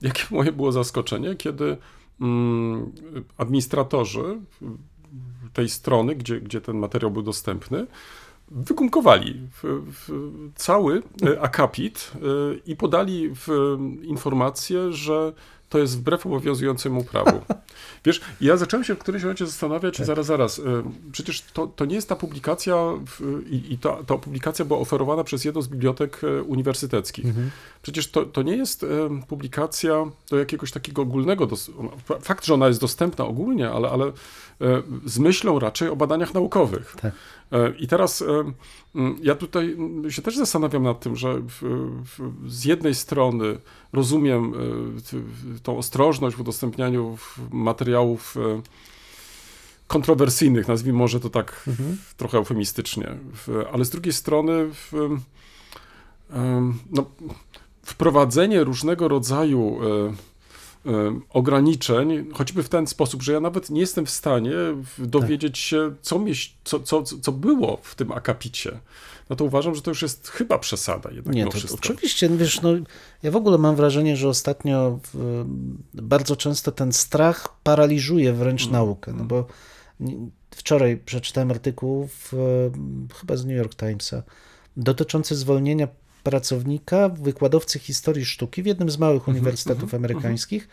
[0.01, 1.77] Jakie moje było zaskoczenie, kiedy
[2.21, 2.91] mm,
[3.37, 4.41] administratorzy
[5.53, 7.87] tej strony, gdzie, gdzie ten materiał był dostępny,
[8.51, 10.09] wygumkowali w, w
[10.55, 12.19] cały e, akapit e,
[12.65, 13.33] i podali
[14.03, 15.33] informację, że
[15.71, 17.41] to jest wbrew obowiązującemu prawu.
[18.05, 20.63] Wiesz, ja zacząłem się w którymś momencie zastanawiać, zaraz, zaraz, e,
[21.11, 22.75] przecież to, to nie jest ta publikacja
[23.07, 27.25] w, i, i ta, ta publikacja była oferowana przez jedną z bibliotek e, uniwersyteckich.
[27.81, 28.87] Przecież to, to nie jest e,
[29.27, 31.47] publikacja do jakiegoś takiego ogólnego,
[32.21, 34.11] fakt, że ona jest dostępna ogólnie, ale, ale
[35.05, 36.95] z myślą raczej o badaniach naukowych.
[37.01, 37.13] Tak.
[37.51, 38.25] E, I teraz e,
[38.95, 41.61] mm, ja tutaj mm, się też zastanawiam nad tym, że w,
[42.17, 43.57] w, z jednej strony
[43.93, 47.17] rozumiem e, tą ostrożność w udostępnianiu
[47.51, 48.35] materiałów
[49.87, 51.69] kontrowersyjnych, nazwijmy może to tak
[52.17, 53.17] trochę eufemistycznie,
[53.73, 54.69] ale z drugiej strony
[56.91, 57.05] no,
[57.83, 59.79] wprowadzenie różnego rodzaju
[61.29, 64.51] ograniczeń, choćby w ten sposób, że ja nawet nie jestem w stanie
[64.97, 68.79] w- dowiedzieć się, co, mieś, co, co, co było w tym akapicie,
[69.29, 71.75] no to uważam, że to już jest chyba przesada jednak Nie, to wszystko.
[71.79, 72.69] oczywiście, wiesz, no,
[73.23, 74.99] ja w ogóle mam wrażenie, że ostatnio
[75.93, 78.71] bardzo często ten strach paraliżuje wręcz Mm.
[78.73, 79.45] naukę, no bo
[79.99, 82.33] nie- wczoraj przeczytałem artykuł w,
[83.19, 84.23] chyba z New York Timesa
[84.77, 85.87] dotyczący zwolnienia
[86.23, 90.67] pracownika, wykładowcy historii sztuki w jednym z małych Mhm, uniwersytetów amerykańskich,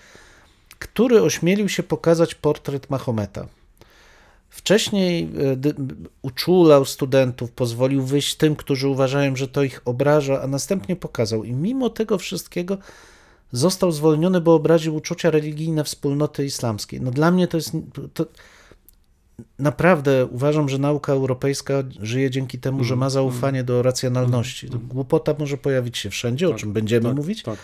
[0.78, 3.46] który ośmielił się pokazać portret Mahometa.
[4.48, 5.28] Wcześniej e,
[6.22, 11.44] uczulał studentów, pozwolił wyjść tym, którzy uważają, że to ich obraża, a następnie pokazał.
[11.44, 12.78] I mimo tego wszystkiego
[13.52, 17.00] został zwolniony, bo obraził uczucia religijne wspólnoty islamskiej.
[17.00, 17.72] No dla mnie to jest.
[18.14, 18.26] To,
[19.58, 24.68] naprawdę uważam, że nauka europejska żyje dzięki temu, że ma zaufanie do racjonalności.
[24.68, 27.58] To Głupota może pojawić się wszędzie, o czym będziemy tak, mówić, tak.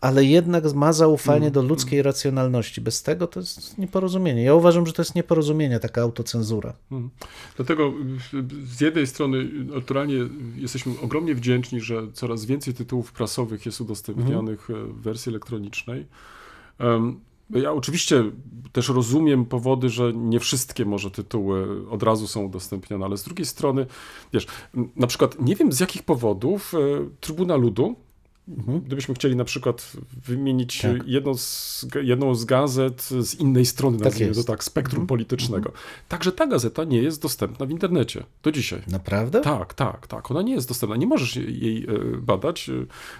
[0.00, 2.80] ale jednak ma zaufanie do ludzkiej racjonalności.
[2.80, 4.42] Bez tego to jest nieporozumienie.
[4.42, 6.72] Ja uważam, że to jest nieporozumienie, taka autocenzura.
[6.90, 7.10] Mhm.
[7.56, 7.92] Dlatego
[8.34, 10.16] y, z jednej strony naturalnie
[10.56, 16.06] jesteśmy ogromnie wdzięczni, że coraz więcej tytułów prasowych jest udostępnianych e, w wersji elektronicznej.
[17.50, 18.24] Ja oczywiście
[18.72, 23.46] też rozumiem powody, że nie wszystkie może tytuły od razu są udostępnione, ale z drugiej
[23.46, 23.86] strony,
[24.32, 24.46] wiesz,
[24.96, 26.78] na przykład nie wiem z jakich powodów e,
[27.20, 27.96] Trybuna Ludu,
[28.86, 29.92] gdybyśmy chcieli na przykład
[30.26, 30.98] wymienić Mhm.
[30.98, 31.08] Tak.
[31.08, 35.72] jedną, z, jedną z gazet z innej strony, Tak nazwijmy to tak, spektrum politycznego,
[36.08, 38.82] także ta gazeta nie jest dostępna w internecie do dzisiaj.
[38.88, 39.40] Naprawdę?
[39.40, 40.30] Tak, tak, tak.
[40.30, 40.96] Ona nie jest dostępna.
[40.96, 42.70] Nie możesz jej e, badać,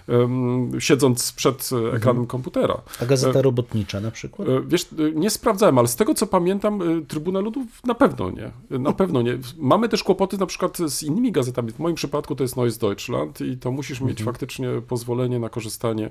[0.09, 2.81] e, siedząc przed e, ekranem komputera.
[3.01, 4.47] A gazeta robotnicza na przykład?
[4.67, 8.79] Wiesz, nie sprawdzałem, ale z tego co pamiętam, Trybuna Ludów na pewno nie.
[8.79, 9.37] Na pewno nie.
[9.57, 11.71] Mamy też kłopoty na przykład z innymi gazetami.
[11.71, 16.05] W moim przypadku to jest Neues Deutschland i to musisz mieć faktycznie pozwolenie na korzystanie
[16.05, 16.09] e,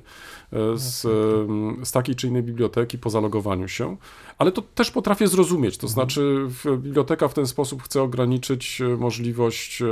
[0.79, 3.97] z, em, z takiej czy innej biblioteki po zalogowaniu się.
[4.39, 5.79] Ale to też potrafię zrozumieć.
[5.79, 9.87] To znaczy, w- biblioteka w ten sposób chce ograniczyć e, możliwość e,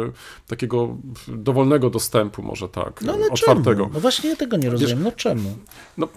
[0.46, 0.96] takiego
[1.28, 3.74] dowolnego dostępu, może tak, No ale otwartego.
[3.82, 3.90] czemu?
[3.94, 5.02] No właśnie ja tego nie rozumiem.
[5.02, 5.56] No czemu?
[5.98, 6.08] No,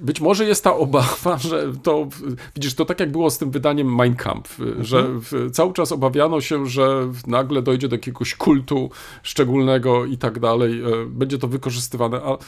[0.00, 2.08] być może jest ta obawa, że to,
[2.54, 6.40] widzisz, to tak jak było z tym wydaniem Mein Kampf, że w- cały czas obawiano
[6.40, 8.90] się, że nagle dojdzie do jakiegoś kultu
[9.22, 12.38] szczególnego i tak dalej, e, będzie to wykorzystywane, a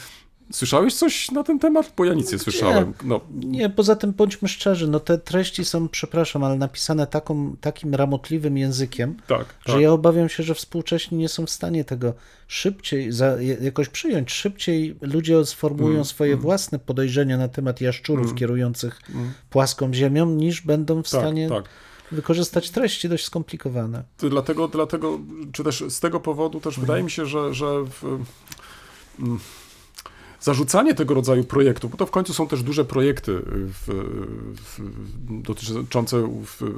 [0.52, 1.92] słyszałeś coś na ten temat?
[1.96, 2.94] Bo ja nic nie słyszałem.
[3.04, 7.94] No, Nie, poza tym bądźmy szczerzy, no te treści są, przepraszam, ale napisane taką, takim
[7.94, 9.82] ramotliwym językiem, tak, że tak.
[9.82, 12.14] ja obawiam się, że współcześni nie są w stanie tego
[12.48, 14.32] szybciej, za, jakoś przyjąć.
[14.32, 19.32] Szybciej ludzie sformułują Mm, swoje własne podejrzenia na temat jaszczurów kierujących mm.
[19.50, 21.64] płaską ziemią, niż będą w Tak, stanie tak.
[22.12, 24.04] wykorzystać treści dość skomplikowane.
[24.18, 25.20] Dlatego, dlatego,
[25.52, 28.04] czy też z tego powodu też wydaje mi się, że, że w,
[29.18, 29.38] mm,
[30.42, 33.86] zarzucanie tego rodzaju projektów, bo to w końcu są też duże projekty w,
[34.54, 34.78] w,
[35.42, 36.28] dotyczące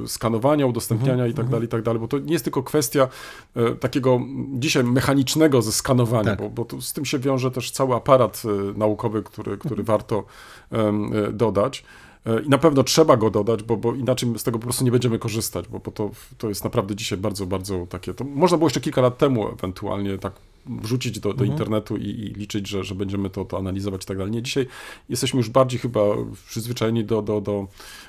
[0.07, 3.09] skanowania, udostępniania i tak dalej, i tak dalej, bo to nie jest tylko kwestia
[3.57, 4.21] e, takiego
[4.53, 6.39] dzisiaj mechanicznego ze skanowania, Tak.
[6.39, 10.25] bo, bo to, z tym się wiąże też cały aparat e, naukowy, który, który warto
[10.71, 11.85] em, e, dodać.
[12.27, 14.91] E, I na pewno trzeba go dodać, bo, bo inaczej z tego po prostu nie
[14.91, 18.15] będziemy korzystać, bo, bo to, to jest naprawdę dzisiaj bardzo, bardzo takie.
[18.15, 20.33] To można było jeszcze kilka lat temu ewentualnie tak
[20.67, 24.19] wrzucić do, do internetu i, i liczyć, że, że będziemy to, to analizować i tak
[24.19, 24.33] dalej.
[24.33, 24.67] Nie, dzisiaj
[25.09, 26.01] jesteśmy już bardziej chyba
[26.47, 27.67] przyzwyczajeni do, do, do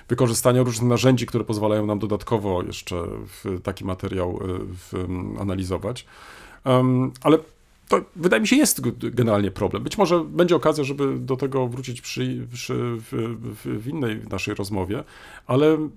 [0.07, 3.03] wykorzystania różnych narzędzi, które pozwalają nam dodatkowo jeszcze
[3.63, 4.39] taki materiał
[4.93, 6.05] m, analizować.
[6.63, 7.37] Em, ale
[7.87, 9.83] to wydaje mi się jest generalnie problem.
[9.83, 14.55] Być może będzie okazja, żeby do tego wrócić przy, przy, w, w, w innej naszej
[14.55, 15.03] rozmowie,
[15.47, 15.89] ale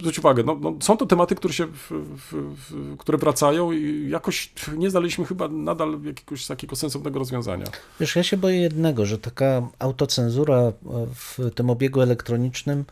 [0.00, 2.32] zwróć uwagę, no, no, są to tematy, które, się w, w,
[2.70, 7.66] w, które wracają i jakoś nie znaleźliśmy chyba nadal jakiegoś takiego sensownego rozwiązania.
[8.00, 10.72] Wiesz, ja się boję jednego, że taka autocenzura e,
[11.14, 12.84] w tym obiegu elektronicznym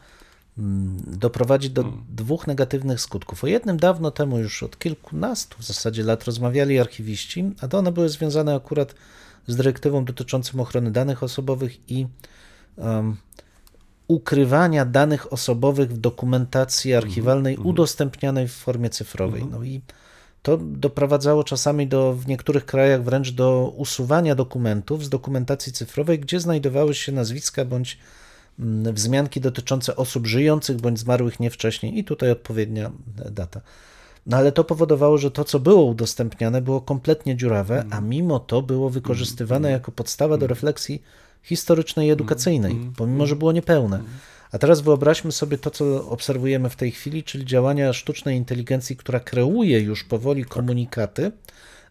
[0.58, 3.44] mm, doprowadzi do dwóch negatywnych skutków.
[3.44, 7.92] O jednym dawno temu, już od kilkunastu w zasadzie lat rozmawiali archiwiści, a to one
[7.92, 8.94] były związane akurat
[9.46, 12.06] z dyrektywą dotyczącą ochrony danych osobowych i
[12.78, 13.16] em,
[14.10, 19.46] ukrywania danych osobowych w dokumentacji archiwalnej udostępnianej w formie cyfrowej.
[19.50, 19.80] No i
[20.42, 26.40] to doprowadzało czasami do, w niektórych krajach wręcz do usuwania dokumentów z dokumentacji cyfrowej, gdzie
[26.40, 27.98] znajdowały się nazwiska bądź
[28.58, 31.98] mm, wzmianki dotyczące osób żyjących bądź zmarłych nie wcześniej.
[31.98, 32.90] I tutaj odpowiednia
[33.30, 33.60] data.
[34.26, 38.62] No ale to powodowało, że to, co było udostępniane, było kompletnie dziurawe, a mimo to
[38.62, 41.02] było wykorzystywane jako podstawa do refleksji
[41.42, 44.02] historycznej i edukacyjnej, pomimo, że było niepełne.
[44.52, 49.20] A teraz wyobraźmy sobie to, co obserwujemy w tej chwili, czyli działania sztucznej inteligencji, która
[49.20, 51.32] kreuje już powoli komunikaty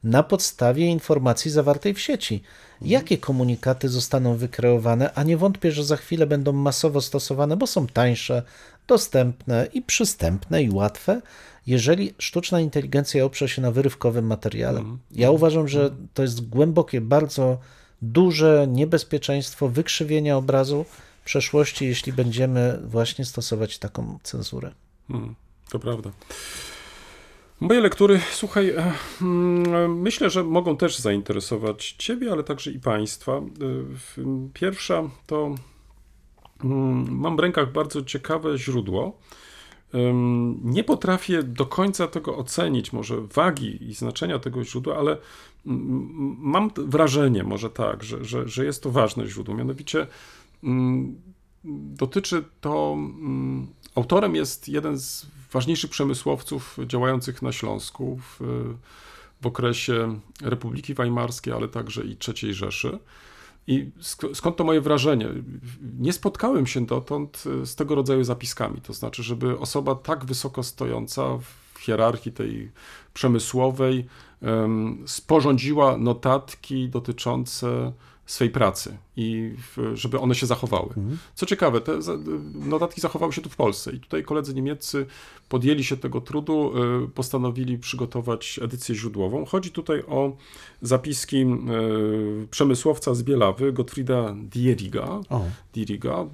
[0.04, 2.42] na podstawie informacji zawartej w sieci.
[2.82, 7.88] Jakie komunikaty zostaną wykreowane, a nie wątpię, że za chwilę będą masowo stosowane, bo są
[7.88, 8.44] tańsze,
[8.88, 11.22] dostępne i przystępne i łatwe,
[11.68, 14.84] jeżeli sztuczna inteligencja oprze się na wyrywkowym materiale.
[15.12, 17.58] Ja uważam, że to jest głębokie, bardzo
[18.02, 20.86] duże niebezpieczeństwo wykrzywienia obrazu
[21.26, 24.72] przeszłości, jeśli będziemy właśnie stosować taką cenzurę.
[25.08, 25.36] Hmm,
[25.70, 26.12] to prawda.
[27.60, 33.32] Moje lektury, słuchaj, e, mm, myślę, że mogą też zainteresować Ciebie, ale także i Państwa.
[33.32, 33.42] E,
[34.54, 35.56] Pierwsza to
[36.64, 39.18] mm, mam w rękach bardzo ciekawe źródło.
[40.64, 45.18] Nie potrafię do końca tego ocenić, może wagi i znaczenia tego źródła, ale
[45.66, 49.56] mam wrażenie, może tak, że, że, że jest to ważne źródło.
[49.56, 50.08] Mianowicie
[50.64, 51.22] mm,
[51.94, 52.94] dotyczy to.
[52.98, 58.40] mm, Autorem jest jeden z ważniejszych przemysłowców działających na Śląsku w,
[59.42, 63.00] w okresie Republiki Weimarskiej, ale także i III Rzeszy.
[63.68, 65.28] I sk- skąd to moje wrażenie?
[66.00, 68.82] Nie spotkałem się dotąd e, z tego rodzaju zapiskami.
[68.82, 72.72] To znaczy, żeby osoba tak wysoko stojąca w hierarchii tej
[73.14, 74.06] przemysłowej em,
[75.06, 77.92] sporządziła notatki dotyczące
[78.26, 79.54] swej pracy i
[79.94, 80.90] żeby one się zachowały.
[81.36, 82.00] Co ciekawe, te
[82.54, 85.06] notatki zachowały się tu w Polsce i tutaj koledzy niemieccy
[85.50, 86.74] podjęli się tego trudu,
[87.06, 89.46] y, postanowili przygotować edycję źródłową.
[89.46, 90.38] Chodzi tutaj o
[90.82, 95.22] zapiski y, przemysłowca z Bielawy, Gottfrieda Dieriga.
[95.74, 96.26] Dieriga.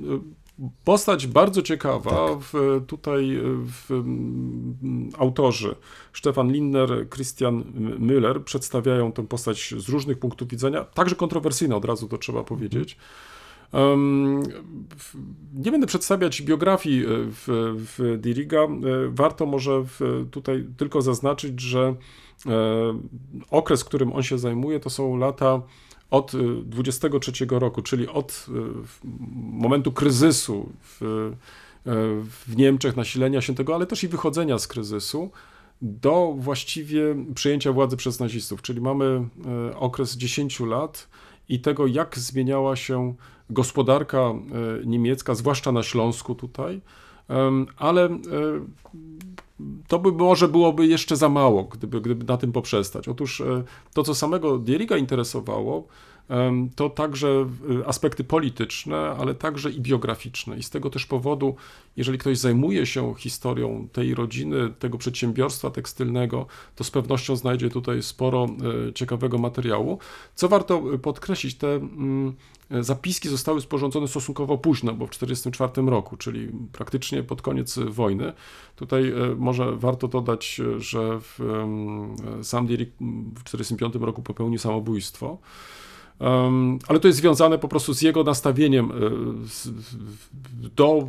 [0.84, 2.28] Postać bardzo ciekawa.
[2.40, 4.04] W, tutaj w,
[5.18, 5.76] autorzy
[6.14, 7.64] Stefan Lindner, Christian
[8.00, 12.98] Müller przedstawiają tę postać z różnych punktów widzenia, także kontrowersyjna od razu to trzeba powiedzieć.
[13.74, 14.44] Em,
[14.98, 15.16] w-
[15.54, 17.46] nie będę przedstawiać biografii y, w,
[17.98, 18.64] w Dieriga.
[18.64, 18.68] Y,
[19.10, 21.96] Warto może w, tutaj tylko zaznaczyć, że
[22.46, 22.52] e,
[23.52, 25.62] okres, którym on się zajmuje, to są lata
[26.10, 28.52] od y, 23 roku, czyli od y,
[29.52, 31.36] momentu kryzysu w, y,
[32.48, 35.32] w Niemczech, nasilenia się tego, ale też i wychodzenia z kryzysu,
[35.82, 38.62] do właściwie przejęcia władzy przez nazistów.
[38.62, 39.06] Czyli mamy
[39.72, 41.08] y, okres 10 lat
[41.50, 43.16] i tego, jak zmieniała się
[43.50, 44.34] gospodarka
[44.82, 46.82] y, niemiecka, zwłaszcza na Śląsku tutaj,
[47.78, 48.20] ale y,
[49.88, 53.08] to by może byłoby jeszcze za mało, gdyby, gdyby na tym poprzestać.
[53.08, 55.88] Otóż e, to, co samego Dieriga interesowało,
[56.76, 57.28] to także
[57.82, 60.58] e, aspekty polityczne, ale także i biograficzne.
[60.58, 61.56] I z tego też powodu,
[61.98, 66.46] jeżeli ktoś zajmuje się historią tej rodziny, tego przedsiębiorstwa tekstylnego,
[66.76, 68.46] to z pewnością znajdzie tutaj sporo
[68.90, 70.00] e, ciekawego materiału.
[70.36, 72.34] Co warto e, podkreślić, te mm,
[72.82, 78.34] zapiski zostały sporządzone stosunkowo późno, bo w 1944 roku, czyli praktycznie pod koniec wojny.
[78.76, 81.40] Tutaj może warto dodać, że w,
[82.44, 82.90] sam Dierik
[83.36, 85.38] w 1945 roku popełnił samobójstwo.
[86.88, 88.96] Ale to jest związane po prostu z jego nastawieniem e,
[90.76, 91.08] do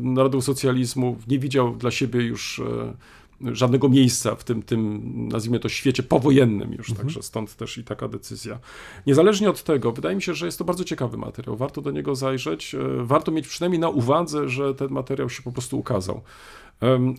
[0.00, 1.16] narodowego socjalizmu.
[1.28, 6.72] Nie widział dla siebie już e, żadnego miejsca w tym, tym nazwijmy to, świecie powojennym
[6.72, 8.58] już, także stąd też i taka decyzja.
[9.06, 11.56] Niezależnie od tego, wydaje mi się, że jest to bardzo ciekawy materiał.
[11.56, 12.74] Warto do niego zajrzeć.
[12.74, 16.20] e, Warto mieć przynajmniej na uwadze, że ten materiał się po prostu ukazał.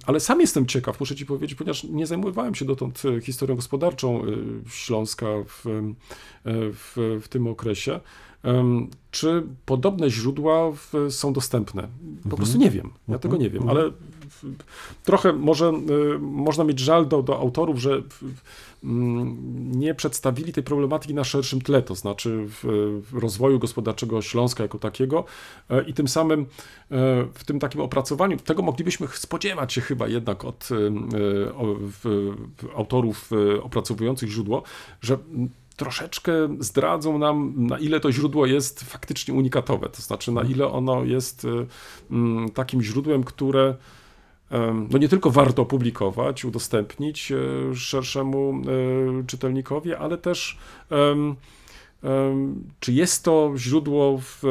[0.05, 4.22] Ale sam jestem ciekaw, muszę ci powiedzieć, ponieważ nie zajmowałem się dotąd e, historią gospodarczą
[4.26, 4.26] e,
[4.70, 5.72] Śląska w, e,
[6.74, 7.99] w, w tym okresie.
[9.12, 10.72] Czy podobne źródła
[11.10, 11.88] są dostępne?
[12.30, 12.89] Po prostu nie wiem.
[13.07, 14.18] Ja tego nie wiem, ale w-
[15.03, 18.01] trochę może e, można mieć żal do, do autorów, że
[18.84, 24.80] mm, nie przedstawili tej problematyki na szerszym tle, to znaczy w, rozwoju gospodarczego Śląska jako
[24.80, 25.23] takiego
[25.69, 26.45] e, i tym samym e,
[27.34, 30.69] w tym takim opracowaniu, tego moglibyśmy spodziewać się chyba jednak od
[32.03, 32.34] w
[32.75, 34.63] autorów e, opracowujących źródło,
[35.01, 40.41] że mm, troszeczkę zdradzą nam, na ile to źródło jest faktycznie unikatowe, to znaczy na
[40.41, 41.47] ile ono jest
[42.11, 43.75] mm, takim źródłem, które
[44.89, 47.36] no nie tylko warto opublikować, udostępnić e,
[47.76, 48.62] szerszemu
[49.22, 50.58] e, czytelnikowi, ale też
[52.80, 54.43] czy jest to źródło w,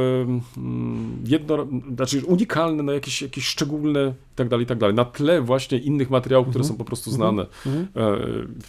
[1.25, 5.43] jedno, znaczy unikalne, no jakieś, jakieś szczególne i tak dalej, i tak dalej, na tle
[5.43, 7.47] właśnie innych materiałów, które są po prostu znane.
[7.97, 8.19] E,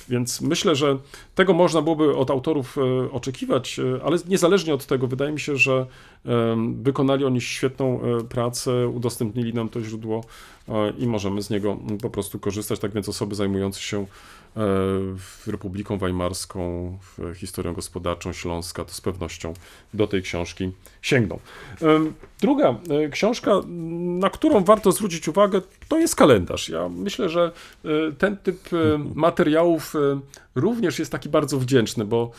[0.09, 0.97] Więc myślę, że
[1.35, 5.57] tego można byłoby od autorów e, oczekiwać, e, ale niezależnie od tego, wydaje mi się,
[5.57, 5.85] że
[6.81, 7.99] wykonali oni świetną
[8.29, 10.23] pracę, udostępnili nam to źródło
[10.97, 12.79] i możemy z niego mm, po prostu korzystać.
[12.79, 14.05] Tak więc osoby zajmujące się
[15.47, 16.97] Republiką Weimarską,
[17.35, 19.53] historią gospodarczą Śląska, to z pewnością
[19.93, 21.39] do tej książki sięgną.
[22.41, 23.51] Druga e, książka,
[24.19, 26.69] na którą warto zwrócić uwagę, to jest kalendarz.
[26.69, 27.51] Ja myślę, że
[27.85, 29.93] e, ten typ e, materiałów
[30.55, 32.31] również jest taki bardzo wdzięczny, bo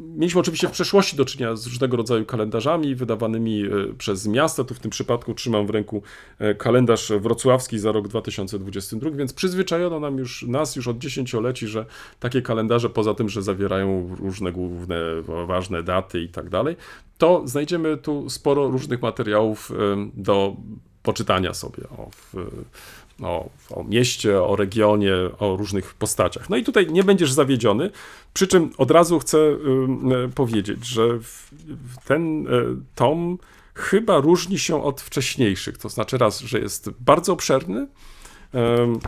[0.00, 3.64] mieliśmy oczywiście w przeszłości do czynienia z różnego rodzaju kalendarzami wydawanymi
[3.98, 4.64] przez miasta.
[4.64, 6.02] Tu w tym przypadku trzymam w ręku
[6.58, 11.86] kalendarz wrocławski za rok 2022, więc przyzwyczajono nam już, nas już od dziesięcioleci, że
[12.20, 14.96] takie kalendarze, poza tym, że zawierają różne główne,
[15.46, 16.76] ważne daty i tak dalej,
[17.18, 19.72] to znajdziemy tu sporo różnych materiałów
[20.14, 20.56] do
[21.02, 22.10] poczytania sobie o,
[23.22, 26.50] o, o mieście, o regionie, o różnych postaciach.
[26.50, 27.90] No i tutaj nie będziesz zawiedziony,
[28.34, 29.56] przy czym od razu chcę e,
[30.34, 31.08] powiedzieć, że
[32.04, 32.50] ten e,
[32.94, 33.38] tom
[33.74, 37.86] chyba różni się od wcześniejszych, to znaczy raz, że jest bardzo obszerny,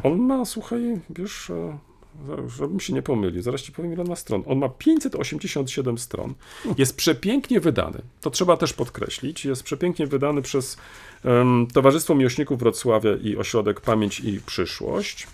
[0.03, 1.79] on ma, słuchaj, wiesz, e,
[2.59, 4.43] żebym się nie pomylił, zaraz ci powiem ile ma stron.
[4.47, 6.35] On ma 587 stron.
[6.79, 8.03] Jest przepięknie wydany.
[8.21, 9.45] To trzeba też podkreślić.
[9.45, 10.77] Jest przepięknie wydany przez
[11.25, 15.27] em, Towarzystwo Miłośników Wrocławia i Ośrodek Pamięć i Przyszłość.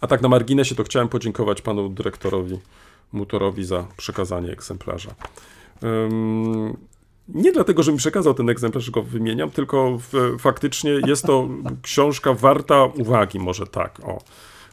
[0.00, 2.58] A tak na marginesie to chciałem podziękować panu dyrektorowi
[3.12, 5.14] Mutorowi za przekazanie egzemplarza.
[5.82, 6.76] Em,
[7.28, 11.48] nie dlatego, że mi przekazał ten egzemplarz, go wymieniam, tylko w, faktycznie jest to
[11.82, 14.18] książka warta uwagi, może tak, o.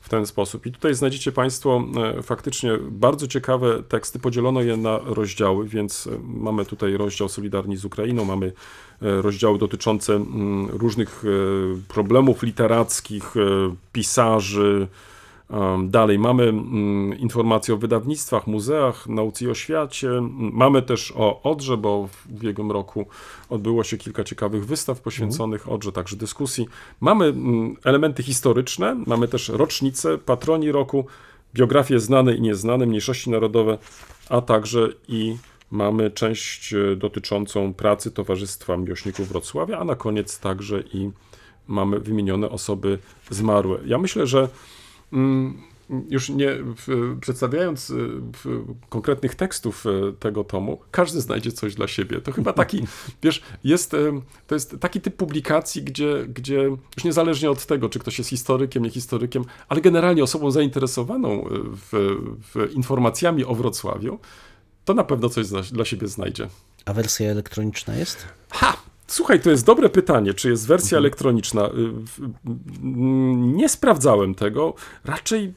[0.08, 0.66] w ten sposób.
[0.66, 1.84] I tutaj znajdziecie Państwo
[2.18, 4.20] e, faktycznie bardzo ciekawe teksty.
[4.20, 8.52] Podzielono je na rozdziały, więc e, mamy tutaj rozdział Solidarni z Ukrainą, mamy e,
[9.22, 11.24] rozdziały dotyczące mm, różnych
[11.88, 13.34] problemów literackich,
[13.94, 14.88] pisarzy.
[15.84, 20.10] Dalej mamy mm, informacje o wydawnictwach, muzeach, nauce i oświacie.
[20.38, 23.06] Mamy też o Odrze, bo w ubiegłym roku
[23.50, 26.68] odbyło się kilka ciekawych wystaw poświęconych Odrze, także dyskusji.
[27.02, 31.06] Mamy mm, elementy historyczne, mamy też rocznice, patroni roku,
[31.54, 33.78] biografie znane i nieznane, mniejszości narodowe,
[34.30, 35.38] a także i
[35.72, 41.12] mamy część e, dotyczącą pracy Towarzystwa Miłośników Wrocławia, a na koniec także i
[41.68, 43.78] mamy wymienione osoby zmarłe.
[43.86, 44.48] Ja myślę, że
[46.10, 46.50] już nie
[47.22, 48.22] przedstawiając y,
[48.90, 52.22] konkretnych tekstów y, tego tomu, każdy znajdzie coś dla siebie.
[52.22, 52.88] To chyba taki,
[53.24, 54.12] wiesz, jest, y,
[54.48, 56.64] to jest taki typ publikacji, gdzie, gdzie
[56.96, 62.18] już niezależnie od tego, czy ktoś jest historykiem, nie historykiem, ale generalnie osobą zainteresowaną w,
[62.54, 64.20] w informacjami o Wrocławiu,
[64.86, 66.48] to na pewno coś dla siebie znajdzie.
[66.86, 68.26] A wersja elektroniczna jest?
[68.50, 68.87] Ha!
[69.08, 71.66] Słuchaj, to jest dobre pytanie, czy jest wersja elektroniczna.
[71.66, 71.70] Y,
[72.84, 74.74] mm, Nie sprawdzałem tego.
[75.06, 75.54] Raczej.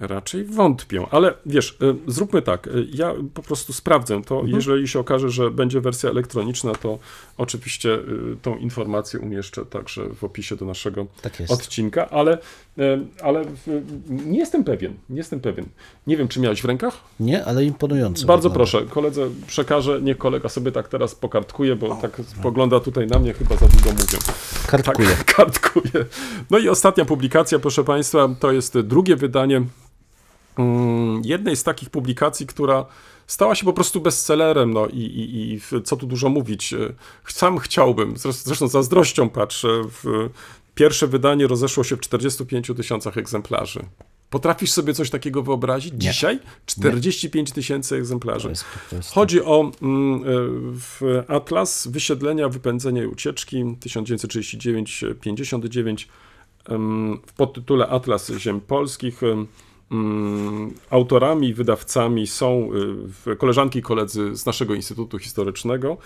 [0.00, 2.66] Raczej wątpię, ale wiesz, y, zróbmy tak.
[2.66, 4.42] y, Ja po prostu sprawdzę to.
[4.46, 6.98] Jeżeli się okaże, że będzie wersja elektroniczna, to
[7.38, 7.98] oczywiście
[8.42, 12.38] tą informację umieszczę także w opisie do naszego Tak odcinka, ale,
[13.22, 13.82] ale w-
[14.26, 14.94] nie jestem pewien.
[15.10, 15.66] Nie jestem pewien.
[16.06, 16.94] Nie wiem, czy miałeś w rękach?
[17.20, 18.26] Nie, ale imponująco.
[18.26, 18.70] Bardzo wygląda.
[18.72, 23.32] proszę, koledze przekażę, niech kolega sobie tak teraz pokartkuje, bo tak spogląda tutaj na mnie,
[23.34, 24.18] chyba za długo mówię.
[24.66, 25.08] Kartkuję.
[25.08, 26.04] Tak, kartkuje.
[26.50, 29.62] No i ostatnia publikacja, proszę Państwa, to jest drugie wydanie
[30.58, 32.86] mm, jednej z takich publikacji, która
[33.26, 36.72] stała się po prostu bestsellerem, no i, i, i co tu dużo mówić.
[36.72, 36.78] e,
[37.28, 39.68] Sam chciałbym, zresztą, zresztą zazdrością patrzę,
[40.02, 40.28] w
[40.74, 43.80] pierwsze wydanie rozeszło się w 45 tysiącach egzemplarzy.
[44.30, 45.92] Potrafisz sobie coś takiego wyobrazić?
[45.92, 45.98] Nie.
[45.98, 48.42] Dzisiaj 45 tysięcy egzemplarzy.
[48.42, 49.14] To jest po prostu...
[49.14, 50.24] Chodzi o mm,
[51.02, 56.06] e, Atlas Wysiedlenia, Wypędzenia i Ucieczki 1939-59
[56.68, 59.20] em, w podtytule Atlas Ziem Polskich.
[59.90, 62.70] mm, Autorami wydawcami są
[63.26, 65.96] y, koleżanki i koledzy z naszego Instytutu Historycznego.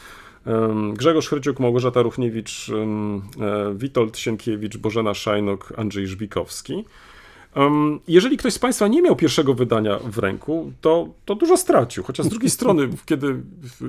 [0.93, 6.85] Grzegorz Chryciuk, Małgorzata Ruchniewicz, em, e, Witold Sienkiewicz, Bożena Szajnok, Andrzej Żbikowski.
[8.09, 12.05] Jeżeli ktoś z Państwa nie miał pierwszego wydania w ręku, to, to dużo stracił.
[12.05, 13.43] Chociaż z drugiej strony, kiedy,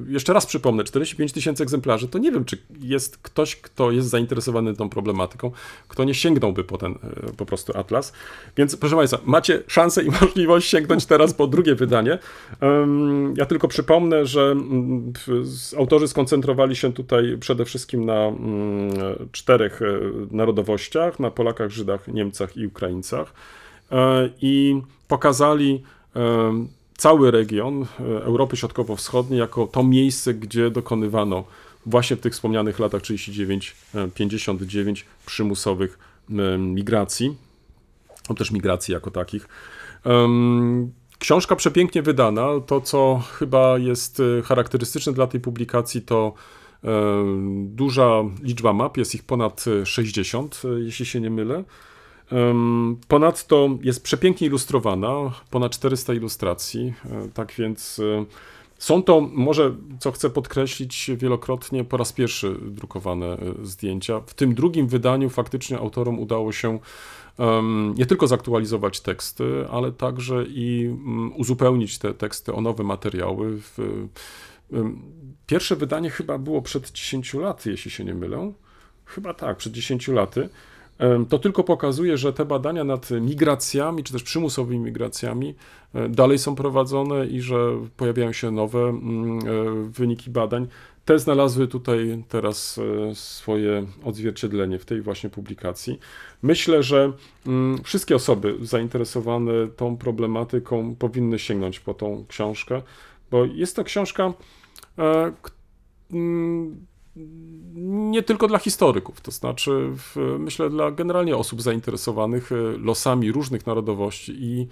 [0.08, 4.76] jeszcze raz przypomnę, 45 tysięcy egzemplarzy, to nie wiem, czy jest ktoś, kto jest zainteresowany
[4.76, 5.52] tą problematyką,
[5.88, 8.14] kto nie sięgnąłby po ten e, po prostu atlas.
[8.58, 12.20] Więc proszę Państwa, macie szansę i możliwość sięgnąć teraz po drugie wydanie.
[13.36, 15.14] Ja tylko przypomnę, że mm,
[15.78, 18.92] autorzy skoncentrowali się tutaj przede wszystkim na mm,
[19.32, 19.86] czterech e,
[20.32, 23.34] narodowościach, na Polakach, Żydach, Niemcach i Ukraińcach
[24.42, 25.84] i pokazali
[26.16, 26.66] e,
[26.98, 27.86] cały region e,
[28.24, 31.44] Europy Środkowo-Wschodniej jako to miejsce, gdzie dokonywano
[31.86, 37.38] właśnie w tych wspomnianych latach 39-59 przymusowych e, migracji,
[38.30, 39.48] lub też migracji jako takich.
[41.20, 42.48] Książka przepięknie wydana.
[42.68, 46.34] To, co chyba jest e, charakterystyczne dla tej publikacji, to
[46.84, 46.90] e,
[47.66, 51.64] duża liczba map, jest ich ponad e, 60, e, jeśli się nie mylę.
[53.08, 58.26] Ponadto jest przepięknie ilustrowana, ponad 400 ilustracji, e, tak więc e,
[58.78, 64.20] są to, może co chcę podkreślić, wielokrotnie po raz pierwszy drukowane e, zdjęcia.
[64.20, 66.80] W tym drugim wydaniu faktycznie autorom udało się
[67.96, 73.60] nie tylko zaktualizować teksty, ale także i mm, uzupełnić te teksty o nowe materiały.
[75.48, 78.54] Pierwsze wydanie chyba było przed 10 lat, jeśli się nie mylę.
[79.06, 80.50] Chyba tak, przed 10 laty.
[81.30, 85.56] To tylko pokazuje, że te badania nad migracjami, czy też przymusowymi migracjami
[85.94, 87.58] e, dalej są prowadzone i że
[87.98, 89.42] pojawiają się nowe mm, e,
[89.90, 90.68] wyniki badań.
[91.06, 92.80] Te znalazły tutaj teraz
[93.10, 96.00] e, swoje odzwierciedlenie w tej właśnie publikacji.
[96.42, 97.14] Myślę, że
[97.48, 102.82] mm, wszystkie osoby zainteresowane tą problematyką powinny sięgnąć po tą książkę,
[103.32, 104.34] bo jest to książka,
[106.12, 106.90] mm,
[108.10, 113.68] nie tylko dla historyków, to znaczy w, myślę dla generalnie osób zainteresowanych e, losami różnych
[113.68, 114.68] narodowości i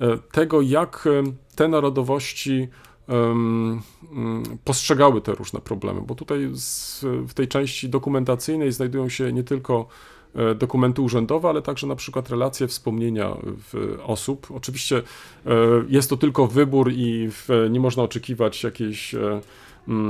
[0.00, 2.68] e, tego, jak e, te narodowości
[3.08, 3.82] mm,
[4.64, 9.88] postrzegały te różne problemy, bo tutaj z, w tej części dokumentacyjnej znajdują się nie tylko
[10.58, 13.36] dokumenty urzędowe, ale także na przykład relacje, wspomnienia
[14.04, 14.46] osób.
[14.54, 15.02] Oczywiście
[15.88, 17.30] jest to tylko wybór i
[17.70, 19.14] nie można oczekiwać jakiejś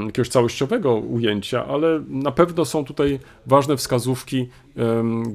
[0.07, 4.49] jakiegoś całościowego ujęcia, ale na pewno są tutaj ważne wskazówki,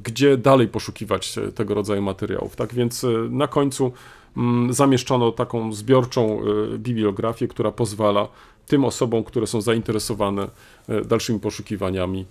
[0.04, 2.56] gdzie dalej poszukiwać e, tego rodzaju materiałów.
[2.56, 3.92] Tak więc e, na końcu
[4.38, 8.28] mm, zamieszczono taką zbiorczą e, bibliografię, która pozwala
[8.68, 10.48] tym osobom, które są zainteresowane
[11.06, 12.26] dalszymi poszukiwaniami,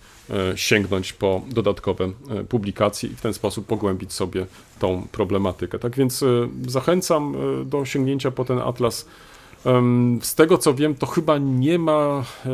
[0.57, 2.13] sięgnąć po dodatkowe
[2.49, 4.47] publikacje i w ten sposób pogłębić sobie
[4.79, 5.79] tą problematykę.
[5.79, 6.25] Tak więc
[6.67, 9.09] zachęcam do sięgnięcia po ten atlas.
[10.23, 12.51] Z tego co wiem, to chyba nie ma e,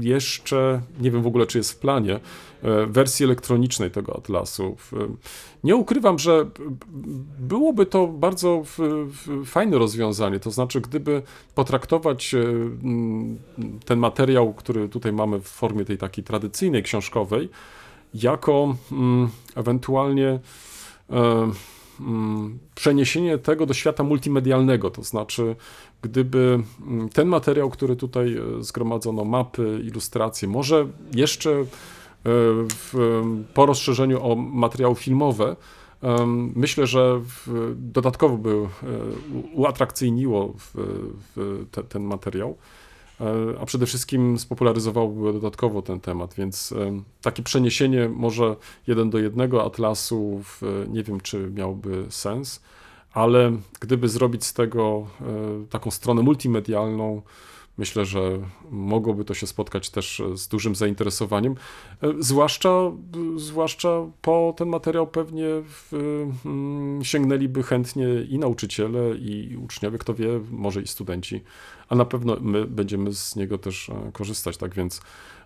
[0.00, 2.14] jeszcze, nie wiem w ogóle czy jest w planie,
[2.62, 4.76] e, wersji elektronicznej tego atlasu.
[5.64, 6.46] Nie ukrywam, że
[7.38, 8.62] byłoby to bardzo
[9.44, 10.40] fajne rozwiązanie.
[10.40, 11.22] To znaczy, gdyby
[11.54, 12.44] potraktować e,
[13.84, 17.48] ten materiał, który tutaj mamy w formie tej takiej tradycyjnej książkowej,
[18.14, 20.38] jako mm, ewentualnie
[22.74, 25.56] przeniesienie tego do świata multimedialnego, to znaczy
[26.02, 31.64] gdyby mm, ten materiał, który tutaj e, zgromadzono, mapy, ilustracje, może jeszcze e,
[32.68, 33.22] w,
[33.54, 35.56] po rozszerzeniu o materiały filmowe,
[36.54, 37.20] myślę, że
[37.74, 38.66] dodatkowo by e,
[39.52, 40.54] uatrakcyjniło
[41.88, 42.50] ten materiał.
[42.50, 42.77] e,
[43.60, 48.56] a przede wszystkim spopularyzowałby dodatkowo ten temat, więc em, takie przeniesienie może
[48.86, 52.62] jeden do jednego atlasu, w, nie wiem czy miałby sens,
[53.12, 57.22] ale gdyby zrobić z tego e, taką stronę multimedialną,
[57.78, 58.38] myślę, że
[58.70, 61.54] mogłoby to się spotkać też e, z dużym zainteresowaniem,
[62.02, 62.70] E, zwłaszcza,
[63.36, 65.92] zwłaszcza po ten materiał pewnie w,
[66.44, 71.42] mm, sięgnęliby chętnie i nauczyciele, i uczniowie, kto wie, może i studenci,
[71.88, 75.00] a na pewno my będziemy z niego też e, korzystać, tak więc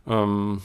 [0.06, 0.60] em,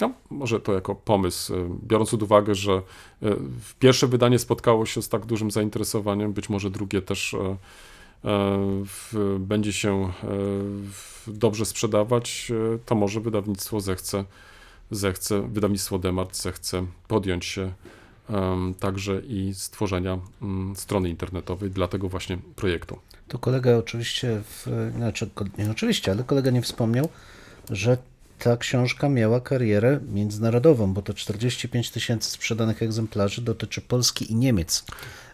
[0.00, 3.36] no, może to jako pomysł, e, biorąc pod uwagę, że e,
[3.78, 7.56] pierwsze wydanie spotkało się z tak dużym zainteresowaniem, być może drugie też e, e,
[8.24, 10.10] w, będzie się e,
[11.26, 14.24] dobrze sprzedawać, e, to może wydawnictwo zechce,
[14.90, 17.72] zechce wydawnictwo Demart zechce podjąć się
[18.80, 22.98] także i stworzenia mm, strony internetowej dla tego właśnie projektu.
[23.28, 27.08] Tu kolega oczywiście, w, znaczy, nie oczywiście, ale kolega nie wspomniał,
[27.70, 27.98] że
[28.38, 34.84] ta książka miała karierę międzynarodową, bo to 45 tysięcy sprzedanych egzemplarzy dotyczy Polski i Niemiec.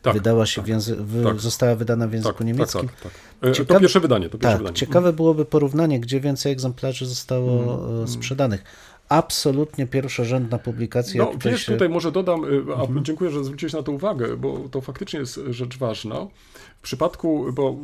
[0.08, 1.40] Tak, Wydała się w języ- w, tak.
[1.40, 2.80] została wydana w języku Tak, tak, niemieckim.
[2.88, 3.12] tak, tak.
[3.40, 4.76] E, To Ciekawe- pierwsze wydanie, to pierwsze Tak, wydanie.
[4.76, 8.64] ciekawe byłoby porównanie, gdzie więcej egzemplarzy zostało e, sprzedanych.
[9.08, 11.24] Absolutnie pierwszorzędna publikacja.
[11.24, 14.36] No, tutaj wiesz, się- tutaj może dodam, y, a dziękuję, że zwróciłeś na to uwagę,
[14.36, 16.26] bo to faktycznie jest rzecz ważna.
[16.78, 17.76] W przypadku, bo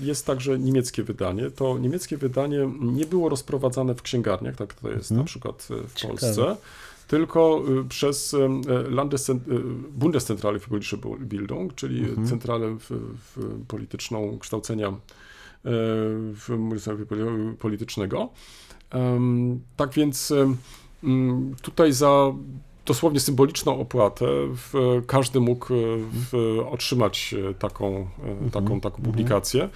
[0.00, 5.10] jest także niemieckie wydanie, to niemieckie wydanie nie było rozprowadzane w księgarniach, tak to jest
[5.10, 6.18] na przykład y, w Ciekawe.
[6.20, 6.56] Polsce,
[7.08, 9.54] tylko y, przez y, y,
[9.90, 12.90] Bundeszentrale für politische Bildung, czyli centralę w,
[13.34, 14.92] w polityczną kształcenia
[16.34, 18.28] w politycznego.
[19.76, 20.32] Tak więc
[21.62, 22.32] tutaj za
[22.86, 24.26] dosłownie symboliczną opłatę
[25.06, 25.74] każdy mógł
[26.70, 28.08] otrzymać e, taką,
[28.46, 29.68] e, taką, taką publikację.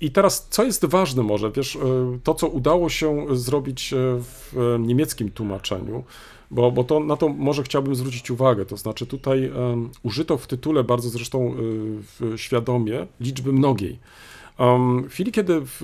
[0.00, 1.80] I teraz, co jest ważne może, wiesz, e,
[2.24, 6.04] to co udało się zrobić e, w e, niemieckim tłumaczeniu,
[6.50, 10.46] bo, bo to, na to może chciałbym zwrócić uwagę, to znaczy tutaj em, użyto w
[10.46, 13.98] tytule bardzo zresztą e, w, świadomie liczby mnogiej.
[14.58, 15.80] Um, w chwili, kiedy w,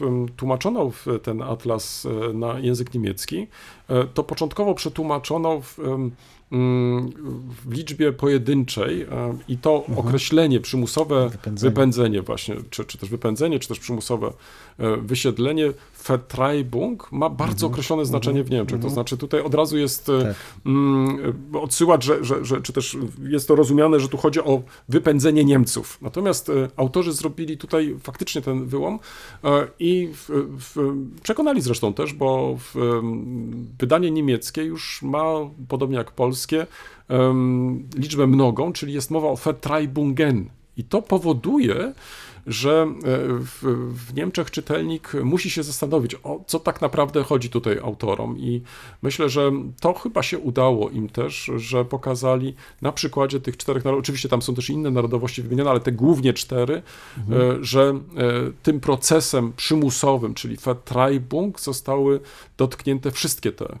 [0.00, 0.90] w, tłumaczono
[1.22, 3.46] ten atlas e, na język niemiecki,
[3.88, 5.78] e, to początkowo przetłumaczono w,
[7.64, 9.06] w liczbie pojedynczej e,
[9.48, 11.70] i to określenie przymusowe Wypędzenie.
[11.70, 14.32] wypędzenie, właśnie, czy, czy też wypędzenie, czy też przymusowe
[14.78, 15.72] e, wysiedlenie,
[16.08, 18.80] Vertreibung ma bardzo określone znaczenie w Niemczech.
[18.80, 20.34] To znaczy tutaj od razu jest e, Tak.
[20.66, 22.96] mm, odsyłać, że, że, że, czy też
[23.28, 25.98] jest to rozumiane, że tu chodzi o wypędzenie Niemców.
[26.02, 28.98] Natomiast e, autorzy zrobili tutaj faktycznie ten wyłom
[29.44, 30.28] e, i w,
[30.74, 33.00] w, przekonali zresztą też, bo w,
[33.78, 35.34] wydanie niemieckie już ma,
[35.68, 36.43] podobnie jak polskie,
[37.08, 40.50] em, liczbę mnogą, czyli jest mowa o Vertreibungen.
[40.76, 41.92] I to powoduje,
[42.46, 42.94] że e,
[43.28, 43.62] w,
[44.06, 48.38] w Niemczech czytelnik musi się zastanowić, o co tak naprawdę chodzi tutaj autorom.
[48.38, 48.62] I
[49.02, 54.04] myślę, że to chyba się udało im też, że pokazali na przykładzie tych czterech narodów,
[54.04, 56.82] oczywiście tam są też inne narodowości wymienione, ale te głównie cztery,
[57.18, 57.22] e,
[57.60, 57.94] że e,
[58.62, 62.20] tym procesem przymusowym, czyli Vertreibung, zostały
[62.56, 63.78] dotknięte wszystkie te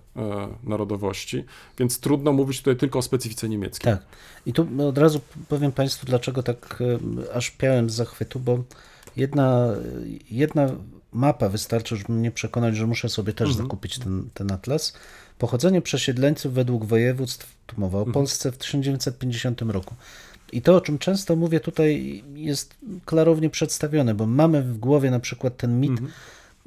[0.64, 1.44] narodowości,
[1.78, 3.92] więc trudno mówić tutaj tylko o specyfice niemieckiej.
[3.92, 4.02] Tak.
[4.46, 6.82] I tu od razu powiem Państwu, dlaczego tak
[7.34, 8.53] aż piałem z zachwytu, bo
[9.16, 9.68] jedna,
[10.30, 10.70] jedna
[11.12, 14.92] mapa wystarczy, żeby mnie przekonać, że muszę sobie też zakupić ten, ten atlas.
[15.38, 19.94] Pochodzenie przesiedleńców według województw, tu mowa o Polsce, w 1950 roku.
[20.52, 22.74] I to, o czym często mówię tutaj, jest
[23.04, 26.00] klarownie przedstawione, bo mamy w głowie na przykład ten mit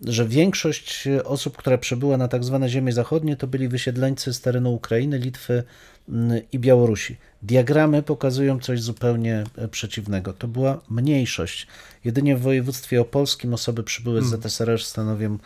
[0.05, 4.73] że większość osób, która przybyła na tak zwane ziemie zachodnie, to byli wysiedleńcy z terenu
[4.73, 5.63] Ukrainy, Litwy
[6.09, 7.17] mm, i Białorusi.
[7.47, 10.33] Diagramy pokazują coś zupełnie e, przeciwnego.
[10.33, 11.67] To była mniejszość.
[12.05, 15.37] Jedynie w województwie opolskim osoby przybyłe z ZSRR stanowią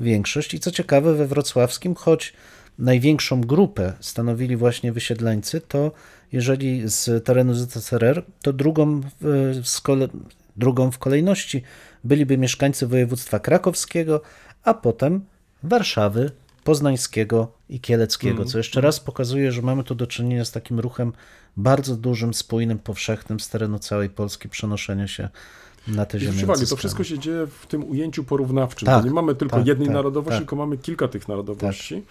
[0.00, 0.54] większość.
[0.54, 2.32] I co ciekawe, we wrocławskim, choć
[2.78, 5.92] największą grupę stanowili właśnie wysiedleńcy, to
[6.32, 10.08] jeżeli z terenu ZSRR, to drugą w, z kole,
[10.56, 11.62] drugą w kolejności
[12.04, 14.20] byliby mieszkańcy województwa krakowskiego,
[14.64, 15.24] a potem
[15.62, 16.30] Warszawy,
[16.64, 21.12] Poznańskiego i Kieleckiego, co jeszcze raz pokazuje, że mamy tu do czynienia z takim ruchem
[21.56, 25.28] bardzo dużym, spójnym, powszechnym z terenu całej Polski przenoszenia się
[25.88, 26.44] na te ziemię.
[26.44, 28.86] uwagę, to wszystko się dzieje w tym ujęciu porównawczym.
[28.86, 30.40] Tak, nie mamy tylko tak, jednej tak, narodowości, tak.
[30.40, 32.02] tylko mamy kilka tych narodowości.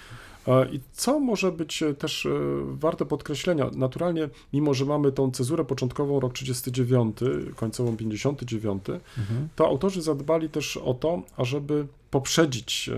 [0.71, 2.29] I co może być e, też e,
[2.65, 3.69] warte podkreślenia?
[3.75, 7.17] Naturalnie, mimo że mamy tą cezurę początkową rok 39,
[7.55, 8.83] końcową 59,
[9.17, 9.47] Mhm.
[9.55, 12.93] to autorzy zadbali też o to, ażeby poprzedzić e,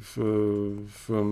[0.00, 0.16] w,
[1.08, 1.22] w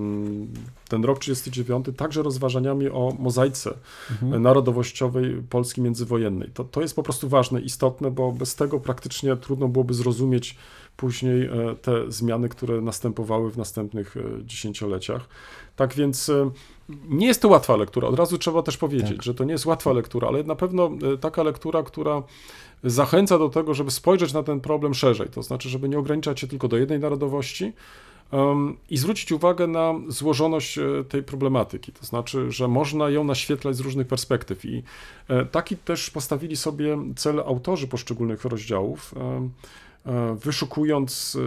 [0.89, 3.75] ten rok 39 także rozważaniami o mozaice
[4.11, 4.43] Mhm.
[4.43, 6.51] narodowościowej Polski międzywojennej.
[6.55, 10.57] To, to jest po prostu ważne, istotne, bo bez tego praktycznie trudno byłoby zrozumieć
[10.99, 15.29] później e, te zmiany, które następowały w następnych e, dziesięcioleciach.
[15.77, 16.51] Tak więc e,
[17.09, 18.09] nie jest to łatwa lektura.
[18.09, 19.23] Od razu trzeba też powiedzieć, Tak.
[19.23, 20.91] że to nie jest łatwa lektura, ale na pewno
[21.21, 22.23] taka lektura, która
[22.85, 25.29] zachęca do tego, żeby spojrzeć na ten problem szerzej.
[25.29, 27.73] To znaczy, żeby nie ograniczać się tylko do jednej narodowości,
[28.91, 30.79] i zwrócić uwagę na złożoność
[31.09, 34.65] tej problematyki, to znaczy, że można ją naświetlać z różnych perspektyw.
[34.65, 34.83] I
[35.51, 39.15] taki też postawili sobie cel autorzy poszczególnych rozdziałów,
[40.45, 41.41] wyszukując e,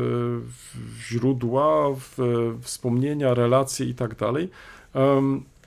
[1.00, 1.88] źródła,
[2.62, 4.50] wspomnienia, relacje i tak dalej.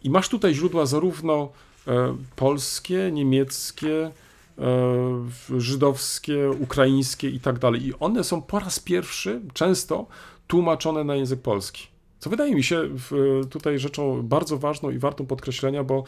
[0.05, 1.49] I masz tutaj źródła zarówno
[1.87, 4.11] e, polskie, niemieckie,
[4.59, 7.87] e, żydowskie, ukraińskie i tak dalej.
[7.87, 10.07] I one są po raz pierwszy często
[10.47, 11.93] tłumaczone na język polski.
[12.25, 12.89] Co wydaje mi się
[13.51, 16.05] tutaj rzeczą bardzo ważną i wartą podkreślenia, bo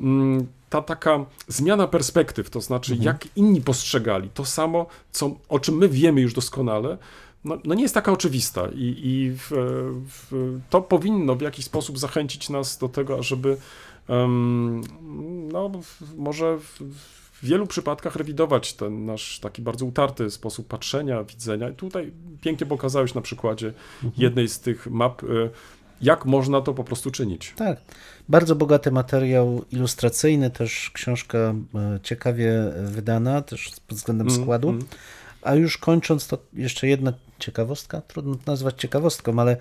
[0.00, 5.74] mm, ta taka zmiana perspektyw, to znaczy jak inni postrzegali to samo, co, o czym
[5.76, 6.98] my wiemy już doskonale,
[7.44, 8.68] no, no nie jest taka oczywista.
[8.74, 9.48] I, i w,
[10.06, 13.56] w, to powinno w jakiś sposób zachęcić nas do tego, ażeby
[14.08, 14.82] em,
[15.52, 16.80] no, w- może w,
[17.42, 21.68] w wielu przypadkach rewidować ten nasz taki bardzo utarty sposób patrzenia, widzenia.
[21.68, 23.72] I tutaj pięknie pokazałeś na przykładzie
[24.16, 25.50] jednej z tych map, y,
[26.00, 27.52] jak można to po prostu czynić.
[27.56, 27.80] Tak.
[28.28, 31.54] Bardzo bogaty materiał ilustracyjny, też książka e,
[32.02, 32.52] ciekawie
[32.84, 34.68] wydana, też pod względem Mm, składu.
[34.68, 34.84] mm.
[35.42, 39.56] A już kończąc, to jeszcze jedna ciekawostka, trudno to nazwać ciekawostką, ale